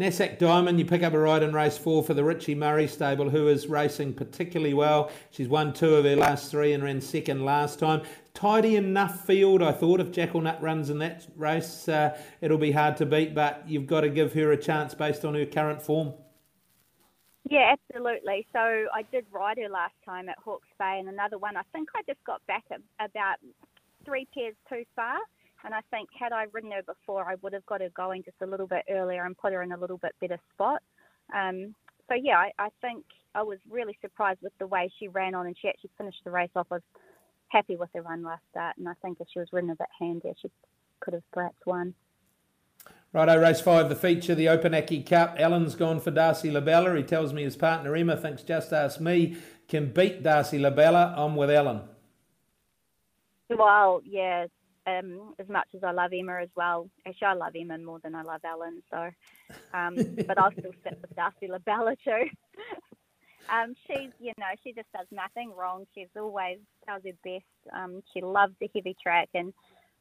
Nassac 0.00 0.38
Diamond, 0.38 0.78
you 0.78 0.86
pick 0.86 1.02
up 1.02 1.12
a 1.12 1.18
ride 1.18 1.42
in 1.42 1.52
race 1.52 1.76
four 1.76 2.02
for 2.02 2.14
the 2.14 2.24
Richie 2.24 2.54
Murray 2.54 2.88
stable, 2.88 3.28
who 3.28 3.46
is 3.46 3.66
racing 3.66 4.14
particularly 4.14 4.72
well. 4.72 5.10
She's 5.30 5.48
won 5.48 5.74
two 5.74 5.94
of 5.94 6.06
her 6.06 6.16
last 6.16 6.50
three 6.50 6.72
and 6.72 6.82
ran 6.82 7.02
second 7.02 7.44
last 7.44 7.78
time. 7.78 8.02
Tidy 8.32 8.76
enough 8.76 9.26
field, 9.26 9.62
I 9.62 9.72
thought. 9.72 10.00
If 10.00 10.10
Jackal 10.10 10.40
Nut 10.40 10.60
runs 10.62 10.88
in 10.88 10.98
that 10.98 11.26
race, 11.36 11.88
uh, 11.88 12.18
it'll 12.40 12.56
be 12.56 12.72
hard 12.72 12.96
to 12.96 13.06
beat, 13.06 13.34
but 13.34 13.64
you've 13.66 13.86
got 13.86 14.00
to 14.00 14.08
give 14.08 14.32
her 14.32 14.50
a 14.50 14.56
chance 14.56 14.94
based 14.94 15.26
on 15.26 15.34
her 15.34 15.44
current 15.44 15.82
form. 15.82 16.14
Yeah, 17.52 17.74
absolutely. 17.76 18.46
So 18.50 18.60
I 18.60 19.02
did 19.12 19.26
ride 19.30 19.58
her 19.58 19.68
last 19.68 19.92
time 20.06 20.30
at 20.30 20.38
Hawke's 20.42 20.72
Bay, 20.78 20.96
and 20.98 21.10
another 21.10 21.36
one. 21.36 21.54
I 21.54 21.60
think 21.70 21.90
I 21.94 22.00
just 22.08 22.24
got 22.24 22.40
back 22.46 22.64
about 22.98 23.36
three 24.06 24.26
pairs 24.32 24.54
too 24.70 24.84
far. 24.96 25.18
And 25.62 25.74
I 25.74 25.80
think 25.90 26.08
had 26.18 26.32
I 26.32 26.46
ridden 26.50 26.70
her 26.70 26.82
before, 26.82 27.28
I 27.28 27.34
would 27.42 27.52
have 27.52 27.66
got 27.66 27.82
her 27.82 27.90
going 27.94 28.22
just 28.22 28.38
a 28.40 28.46
little 28.46 28.66
bit 28.66 28.84
earlier 28.88 29.26
and 29.26 29.36
put 29.36 29.52
her 29.52 29.60
in 29.60 29.72
a 29.72 29.76
little 29.76 29.98
bit 29.98 30.14
better 30.18 30.38
spot. 30.54 30.80
Um, 31.34 31.74
so 32.08 32.14
yeah, 32.14 32.38
I, 32.38 32.52
I, 32.58 32.68
think 32.80 33.04
I 33.34 33.42
was 33.42 33.58
really 33.68 33.98
surprised 34.00 34.40
with 34.42 34.54
the 34.58 34.66
way 34.66 34.90
she 34.98 35.08
ran 35.08 35.34
on, 35.34 35.46
and 35.46 35.54
she 35.60 35.68
actually 35.68 35.90
finished 35.98 36.22
the 36.24 36.30
race 36.30 36.48
off. 36.56 36.68
I 36.70 36.76
was 36.76 36.82
happy 37.48 37.76
with 37.76 37.90
her 37.94 38.00
run 38.00 38.22
last 38.22 38.44
start, 38.50 38.78
and 38.78 38.88
I 38.88 38.94
think 39.02 39.18
if 39.20 39.26
she 39.30 39.40
was 39.40 39.48
ridden 39.52 39.68
a 39.68 39.76
bit 39.76 39.88
handier, 40.00 40.32
she 40.40 40.50
could 41.00 41.12
have 41.12 41.30
perhaps 41.34 41.58
won. 41.66 41.92
Righto, 43.14 43.38
race 43.38 43.60
five, 43.60 43.90
the 43.90 43.94
feature, 43.94 44.34
the 44.34 44.46
Opunake 44.46 45.04
Cup. 45.04 45.36
Alan's 45.38 45.74
gone 45.74 46.00
for 46.00 46.10
Darcy 46.10 46.50
Labella. 46.50 46.96
He 46.96 47.02
tells 47.02 47.34
me 47.34 47.42
his 47.42 47.56
partner 47.56 47.94
Emma 47.94 48.16
thinks 48.16 48.42
Just 48.42 48.72
Ask 48.72 49.00
Me 49.02 49.36
can 49.68 49.92
beat 49.92 50.22
Darcy 50.22 50.58
Labella. 50.58 51.12
I'm 51.14 51.36
with 51.36 51.50
Alan. 51.50 51.82
Well, 53.50 54.00
yeah, 54.02 54.46
um, 54.86 55.34
as 55.38 55.46
much 55.50 55.68
as 55.74 55.84
I 55.84 55.90
love 55.90 56.12
Emma 56.14 56.40
as 56.40 56.48
well. 56.56 56.88
Actually, 57.06 57.26
I 57.26 57.34
love 57.34 57.52
Emma 57.54 57.76
more 57.76 57.98
than 58.02 58.14
I 58.14 58.22
love 58.22 58.40
Alan. 58.46 58.82
So, 58.90 59.10
um, 59.74 59.94
but 60.26 60.38
I'll 60.38 60.52
still 60.52 60.72
stick 60.80 60.96
with 61.02 61.14
Darcy 61.14 61.48
Labella 61.48 61.96
too. 62.02 62.30
um, 63.52 63.74
she's, 63.86 64.10
you 64.20 64.32
know, 64.38 64.46
she 64.64 64.72
just 64.72 64.90
does 64.96 65.06
nothing 65.10 65.52
wrong. 65.54 65.84
She's 65.94 66.08
always 66.16 66.60
does 66.88 67.02
her 67.04 67.12
best. 67.22 67.44
Um, 67.76 68.02
she 68.14 68.22
loves 68.22 68.54
the 68.58 68.70
heavy 68.74 68.96
track, 69.02 69.28
and 69.34 69.52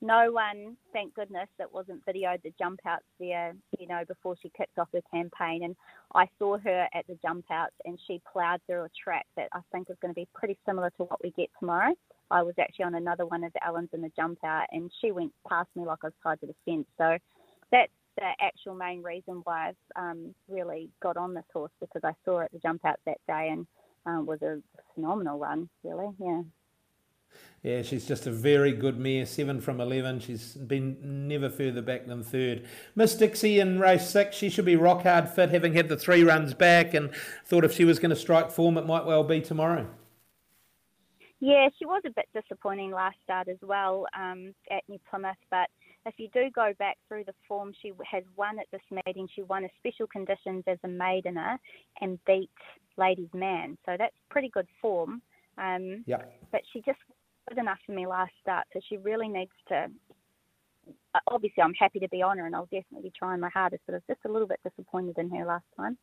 no 0.02 0.32
one, 0.32 0.76
thank 0.94 1.14
goodness, 1.14 1.48
that 1.58 1.72
wasn't 1.72 2.06
videoed 2.06 2.42
the 2.42 2.52
jump 2.58 2.80
outs 2.86 3.06
there, 3.20 3.54
you 3.78 3.88
know, 3.88 4.04
before 4.08 4.36
she 4.42 4.52
kicked 4.58 4.78
off 4.80 4.90
her 4.94 5.02
campaign. 5.12 5.64
And 5.64 5.76
I 6.16 6.28
saw 6.40 6.58
her 6.58 6.88
at 6.94 7.06
the 7.08 7.18
jump 7.22 7.46
outs, 7.52 7.76
and 7.86 8.00
she 8.08 8.22
ploughed 8.32 8.62
through 8.66 8.84
a 8.84 8.90
track 9.04 9.28
that 9.38 9.50
I 9.54 9.60
think 9.72 9.90
is 9.90 9.98
going 10.02 10.14
to 10.14 10.20
be 10.20 10.28
pretty 10.34 10.58
similar 10.66 10.90
to 10.98 11.04
what 11.04 11.24
we 11.24 11.32
get 11.32 11.50
tomorrow. 11.60 11.94
I 12.32 12.42
was 12.42 12.56
actually 12.60 12.86
on 12.86 12.96
another 12.96 13.26
one 13.26 13.44
of 13.44 13.54
the 13.54 13.64
Allens 13.64 13.90
in 13.94 14.02
the 14.02 14.12
jump 14.16 14.44
out, 14.44 14.66
and 14.72 14.92
she 15.02 15.12
went 15.12 15.34
past 15.48 15.70
me 15.76 15.86
like 15.86 16.00
I 16.04 16.08
was 16.08 16.14
tied 16.24 16.40
to 16.42 16.48
the 16.48 16.56
fence. 16.66 16.88
So 16.98 17.18
that's 17.72 17.92
the 18.18 18.30
actual 18.42 18.74
main 18.76 19.04
reason 19.04 19.42
why 19.44 19.70
I've 19.70 20.02
um, 20.04 20.34
really 20.50 20.90
got 21.02 21.18
on 21.18 21.34
this 21.34 21.46
horse 21.54 21.72
because 21.80 22.02
I 22.04 22.14
saw 22.26 22.38
her 22.38 22.44
at 22.44 22.52
the 22.52 22.60
jump 22.60 22.86
out 22.86 23.00
that 23.06 23.20
day 23.28 23.50
and 23.52 23.68
um, 24.06 24.26
was 24.26 24.42
a 24.42 24.60
phenomenal 24.96 25.40
run, 25.40 25.70
really. 25.84 26.10
Yeah. 26.20 26.42
Yeah, 27.64 27.84
she's 27.84 28.08
just 28.08 28.26
a 28.26 28.32
very 28.32 28.72
good 28.72 28.98
mare, 28.98 29.26
seven 29.28 29.62
from 29.62 29.80
11. 29.80 30.22
She's 30.22 30.54
been 30.56 31.28
never 31.28 31.48
further 31.48 31.84
back 31.84 32.08
than 32.08 32.24
third. 32.24 32.66
Miss 32.96 33.14
Dixie 33.14 33.60
in 33.60 33.80
race 33.80 34.10
six, 34.10 34.36
she 34.36 34.50
should 34.50 34.66
be 34.66 34.76
rock 34.76 35.04
hard 35.04 35.30
fit, 35.30 35.52
having 35.52 35.74
had 35.74 35.88
the 35.88 35.96
three 35.96 36.24
runs 36.24 36.56
back, 36.56 36.96
and 36.96 37.12
thought 37.46 37.64
if 37.64 37.72
she 37.72 37.86
was 37.86 38.00
going 38.00 38.10
to 38.10 38.16
strike 38.16 38.50
form, 38.50 38.78
it 38.78 38.88
might 38.88 39.06
well 39.06 39.24
be 39.24 39.42
tomorrow. 39.42 39.88
Yeah, 41.40 41.70
she 41.78 41.86
was 41.86 42.02
a 42.06 42.12
bit 42.12 42.28
disappointing 42.34 42.92
last 42.92 43.18
start 43.24 43.48
as 43.48 43.58
well 43.62 44.06
um, 44.18 44.54
at 44.72 44.84
New 44.88 45.00
Plymouth, 45.10 45.38
but 45.52 45.70
if 46.06 46.16
you 46.18 46.30
do 46.34 46.50
go 46.50 46.74
back 46.80 46.98
through 47.08 47.26
the 47.26 47.34
form, 47.48 47.74
she 47.80 47.92
has 48.10 48.24
won 48.36 48.58
at 48.58 48.66
this 48.72 48.82
meeting. 49.06 49.28
She 49.36 49.44
won 49.44 49.66
a 49.66 49.70
special 49.78 50.08
conditions 50.08 50.64
as 50.66 50.80
a 50.84 50.88
maidener 50.88 51.58
and 52.00 52.20
beat 52.26 52.50
Ladies 52.98 53.30
Man, 53.34 53.78
so 53.86 53.96
that's 53.98 54.16
pretty 54.30 54.50
good 54.50 54.68
form. 54.82 55.22
Um, 55.58 56.04
yeah. 56.08 56.24
But 56.52 56.62
she 56.72 56.82
just 56.82 57.00
enough 57.58 57.80
for 57.86 57.92
me 57.92 58.08
last 58.08 58.32
start, 58.42 58.68
so 58.74 58.80
she 58.88 58.98
really 58.98 59.28
needs 59.28 59.52
to. 59.70 59.88
Obviously, 61.28 61.62
I'm 61.62 61.74
happy 61.74 62.00
to 62.00 62.10
be 62.10 62.22
on 62.22 62.38
her, 62.38 62.46
and 62.46 62.56
I'll 62.56 62.66
definitely 62.72 63.10
be 63.10 63.14
trying 63.18 63.40
my 63.40 63.50
hardest. 63.50 63.84
But 63.86 63.94
I 63.94 63.98
was 63.98 64.04
just 64.08 64.26
a 64.26 64.32
little 64.32 64.48
bit 64.48 64.60
disappointed 64.64 65.18
in 65.18 65.30
her 65.32 65.46
last 65.46 65.66
time. 65.76 65.98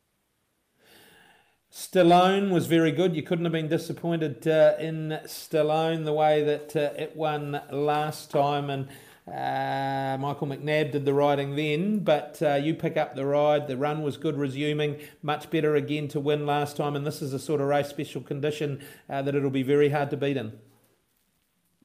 Stallone 1.71 2.49
was 2.49 2.65
very 2.65 2.91
good. 2.91 3.15
You 3.15 3.21
couldn't 3.21 3.45
have 3.45 3.51
been 3.51 3.67
disappointed 3.67 4.47
uh, 4.47 4.73
in 4.79 5.19
Stallone 5.25 6.03
the 6.03 6.13
way 6.13 6.43
that 6.43 6.75
uh, 6.75 6.99
it 6.99 7.15
won 7.15 7.61
last 7.71 8.31
time, 8.31 8.69
and 8.71 8.87
uh, 9.27 10.17
Michael 10.19 10.47
McNab 10.47 10.91
did 10.91 11.05
the 11.05 11.13
riding 11.13 11.55
then. 11.55 11.99
But 11.99 12.41
uh, 12.41 12.55
you 12.55 12.73
pick 12.73 12.97
up 12.97 13.15
the 13.15 13.25
ride. 13.25 13.67
The 13.67 13.77
run 13.77 14.01
was 14.01 14.17
good, 14.17 14.35
resuming 14.35 14.99
much 15.21 15.51
better 15.51 15.75
again 15.75 16.07
to 16.09 16.19
win 16.19 16.47
last 16.47 16.75
time, 16.77 16.95
and 16.95 17.05
this 17.05 17.21
is 17.21 17.33
a 17.33 17.39
sort 17.39 17.61
of 17.61 17.67
race 17.67 17.89
special 17.89 18.21
condition 18.21 18.81
uh, 19.07 19.21
that 19.21 19.35
it'll 19.35 19.51
be 19.51 19.63
very 19.63 19.89
hard 19.89 20.09
to 20.09 20.17
beat 20.17 20.37
in. 20.37 20.53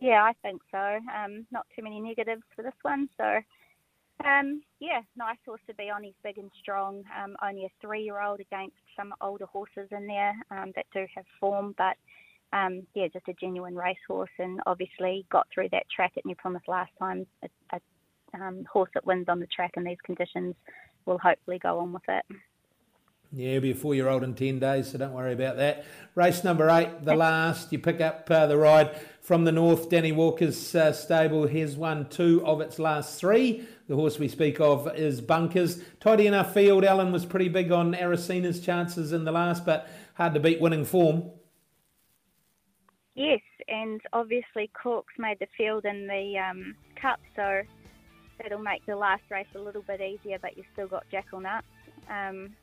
Yeah, 0.04 0.22
I 0.22 0.34
think 0.42 0.60
so. 0.70 0.98
Um, 1.16 1.46
not 1.50 1.64
too 1.74 1.82
many 1.82 1.98
negatives 1.98 2.42
for 2.54 2.60
this 2.60 2.74
one, 2.82 3.08
so 3.16 3.40
um, 4.22 4.60
yeah, 4.78 5.00
nice 5.16 5.38
horse 5.46 5.62
to 5.66 5.72
be 5.72 5.88
on. 5.88 6.02
He's 6.04 6.12
big 6.22 6.36
and 6.36 6.50
strong. 6.60 7.04
Um, 7.18 7.36
only 7.42 7.64
a 7.64 7.72
three-year-old 7.80 8.40
against 8.40 8.76
some 8.98 9.14
older 9.22 9.46
horses 9.46 9.88
in 9.92 10.06
there 10.06 10.34
um, 10.50 10.72
that 10.76 10.84
do 10.92 11.06
have 11.16 11.24
form, 11.40 11.74
but 11.78 11.96
um, 12.52 12.82
yeah, 12.92 13.06
just 13.10 13.28
a 13.28 13.32
genuine 13.40 13.74
racehorse. 13.74 14.28
And 14.38 14.60
obviously 14.66 15.24
got 15.32 15.46
through 15.54 15.70
that 15.72 15.86
track 15.88 16.12
at 16.18 16.26
New 16.26 16.36
Plymouth 16.36 16.68
last 16.68 16.92
time. 16.98 17.26
A, 17.42 17.48
a 17.72 17.80
um, 18.38 18.66
horse 18.70 18.90
that 18.92 19.06
wins 19.06 19.30
on 19.30 19.40
the 19.40 19.46
track 19.46 19.70
in 19.78 19.84
these 19.84 19.96
conditions 20.04 20.54
will 21.06 21.16
hopefully 21.16 21.58
go 21.58 21.78
on 21.78 21.94
with 21.94 22.02
it. 22.08 22.26
Yeah, 23.36 23.52
he'll 23.52 23.62
be 23.62 23.72
a 23.72 23.74
four 23.74 23.96
year 23.96 24.08
old 24.08 24.22
in 24.22 24.34
10 24.34 24.60
days, 24.60 24.92
so 24.92 24.98
don't 24.98 25.12
worry 25.12 25.32
about 25.32 25.56
that. 25.56 25.84
Race 26.14 26.44
number 26.44 26.70
eight, 26.70 27.04
the 27.04 27.16
last. 27.16 27.72
You 27.72 27.80
pick 27.80 28.00
up 28.00 28.30
uh, 28.30 28.46
the 28.46 28.56
ride 28.56 28.96
from 29.22 29.42
the 29.42 29.50
north. 29.50 29.90
Danny 29.90 30.12
Walker's 30.12 30.72
uh, 30.74 30.92
stable 30.92 31.48
has 31.48 31.76
won 31.76 32.08
two 32.08 32.46
of 32.46 32.60
its 32.60 32.78
last 32.78 33.18
three. 33.18 33.66
The 33.88 33.96
horse 33.96 34.20
we 34.20 34.28
speak 34.28 34.60
of 34.60 34.94
is 34.96 35.20
Bunkers. 35.20 35.82
Tidy 35.98 36.28
enough 36.28 36.54
field. 36.54 36.84
Alan 36.84 37.10
was 37.10 37.26
pretty 37.26 37.48
big 37.48 37.72
on 37.72 37.96
Aracena's 37.96 38.60
chances 38.60 39.12
in 39.12 39.24
the 39.24 39.32
last, 39.32 39.66
but 39.66 39.88
hard 40.14 40.34
to 40.34 40.40
beat 40.40 40.60
winning 40.60 40.84
form. 40.84 41.32
Yes, 43.16 43.40
and 43.66 44.00
obviously 44.12 44.70
Corks 44.80 45.14
made 45.18 45.40
the 45.40 45.48
field 45.56 45.84
in 45.84 46.06
the 46.06 46.38
um, 46.38 46.76
Cup, 47.00 47.18
so 47.34 47.62
that'll 48.40 48.62
make 48.62 48.86
the 48.86 48.96
last 48.96 49.22
race 49.28 49.46
a 49.56 49.58
little 49.58 49.82
bit 49.82 50.00
easier, 50.00 50.38
but 50.40 50.56
you've 50.56 50.66
still 50.72 50.86
got 50.86 51.04
Jackal 51.10 51.40
Nuts. 51.40 51.66
Um, 52.08 52.54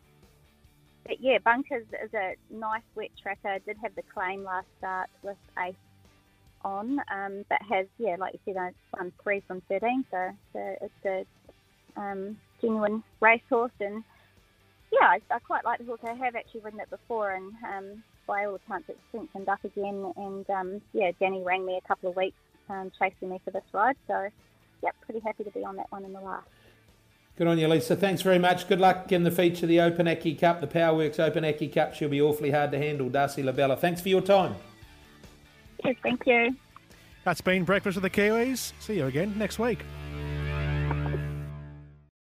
but 1.06 1.22
yeah, 1.22 1.38
Bunkers 1.44 1.86
is 2.04 2.14
a 2.14 2.36
nice 2.50 2.82
wet 2.96 3.10
tracker. 3.22 3.60
Did 3.66 3.78
have 3.82 3.96
the 3.96 4.04
claim 4.14 4.44
last 4.44 4.68
start 4.78 5.10
with 5.24 5.38
Ace 5.60 5.76
on, 6.64 7.00
um, 7.14 7.46
but 7.50 7.60
has 7.70 7.88
yeah, 7.98 8.16
like 8.20 8.34
you 8.34 8.40
said, 8.46 8.58
uh, 8.58 8.70
won 8.98 9.12
three 9.24 9.42
from 9.48 9.62
thirteen. 9.70 10.06
So, 10.12 10.30
so 10.54 10.76
it's 10.82 11.06
a 11.06 12.00
um, 12.00 12.38
genuine 12.62 13.04
racehorse, 13.20 13.72
and 13.80 14.04
yeah, 14.92 15.08
I, 15.08 15.20
I, 15.32 15.40
quite 15.40 15.66
like 15.66 15.80
the 15.80 15.86
horse. 15.86 16.00
I 16.04 16.14
have 16.14 16.36
actually 16.36 16.62
ridden 16.62 16.80
it 16.80 16.90
before, 16.90 17.32
and 17.32 17.54
um, 17.68 18.04
by 18.28 18.46
all 18.46 18.56
accounts, 18.56 18.90
it's 18.90 19.00
strengthened 19.10 19.50
up 19.50 19.64
again. 19.64 20.14
And 20.16 20.50
um, 20.50 20.82
yeah, 20.94 21.12
Danny 21.20 21.44
rang 21.44 21.66
me 21.66 21.80
a 21.84 21.88
couple 21.88 22.10
of 22.10 22.16
weeks 22.16 22.38
um, 22.70 22.92
chasing 23.00 23.30
me 23.30 23.40
for 23.44 23.52
this 23.52 23.64
ride. 23.74 23.96
So, 24.08 24.30
yep, 24.84 24.96
pretty 25.06 25.22
happy 25.22 25.44
to 25.44 25.52
be 25.52 25.64
on 25.64 25.76
that 25.78 25.92
one 25.92 26.06
in 26.06 26.14
the 26.14 26.22
last. 26.22 26.48
Good 27.38 27.48
on 27.48 27.58
you, 27.58 27.68
Lisa. 27.68 27.96
Thanks 27.96 28.22
very 28.22 28.40
much. 28.40 28.68
Good 28.68 28.80
luck 28.80 29.12
in 29.12 29.24
the 29.24 29.32
feature, 29.32 29.66
the 29.66 29.78
Opunake 29.78 30.40
Cup, 30.40 30.62
the 30.62 30.68
Powerworks 30.68 31.16
Opunake 31.16 31.74
Cup. 31.74 31.94
She'll 31.96 32.10
be 32.10 32.22
awfully 32.22 32.52
hard 32.52 32.72
to 32.72 32.78
handle, 32.78 33.10
Darcy 33.10 33.42
Labella. 33.42 33.78
Thanks 33.80 34.02
for 34.02 34.10
your 34.10 34.22
time. 34.22 34.56
Yes, 35.84 35.96
thank 36.04 36.26
you. 36.28 36.56
That's 37.24 37.42
been 37.42 37.64
Breakfast 37.64 37.96
with 37.96 38.04
the 38.04 38.10
Kiwis. 38.10 38.74
See 38.80 38.98
you 38.98 39.06
again 39.06 39.34
next 39.38 39.60
week. 39.60 39.80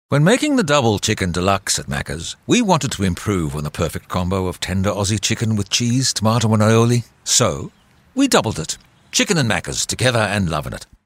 When 0.08 0.22
making 0.22 0.54
the 0.54 0.62
double 0.62 0.98
chicken 0.98 1.32
deluxe 1.32 1.78
at 1.78 1.86
Macca's, 1.86 2.36
we 2.46 2.62
wanted 2.62 2.92
to 2.92 3.02
improve 3.02 3.56
on 3.56 3.64
the 3.64 3.70
perfect 3.70 4.08
combo 4.08 4.46
of 4.46 4.60
tender 4.60 4.90
Aussie 4.90 5.20
chicken 5.20 5.56
with 5.56 5.68
cheese, 5.68 6.12
tomato, 6.12 6.52
and 6.52 6.62
aioli. 6.62 7.04
So, 7.24 7.72
we 8.14 8.28
doubled 8.28 8.58
it. 8.58 8.78
Chicken 9.10 9.36
and 9.36 9.50
Macca's 9.50 9.84
together 9.84 10.20
and 10.20 10.48
loving 10.48 10.74
it. 10.74 10.86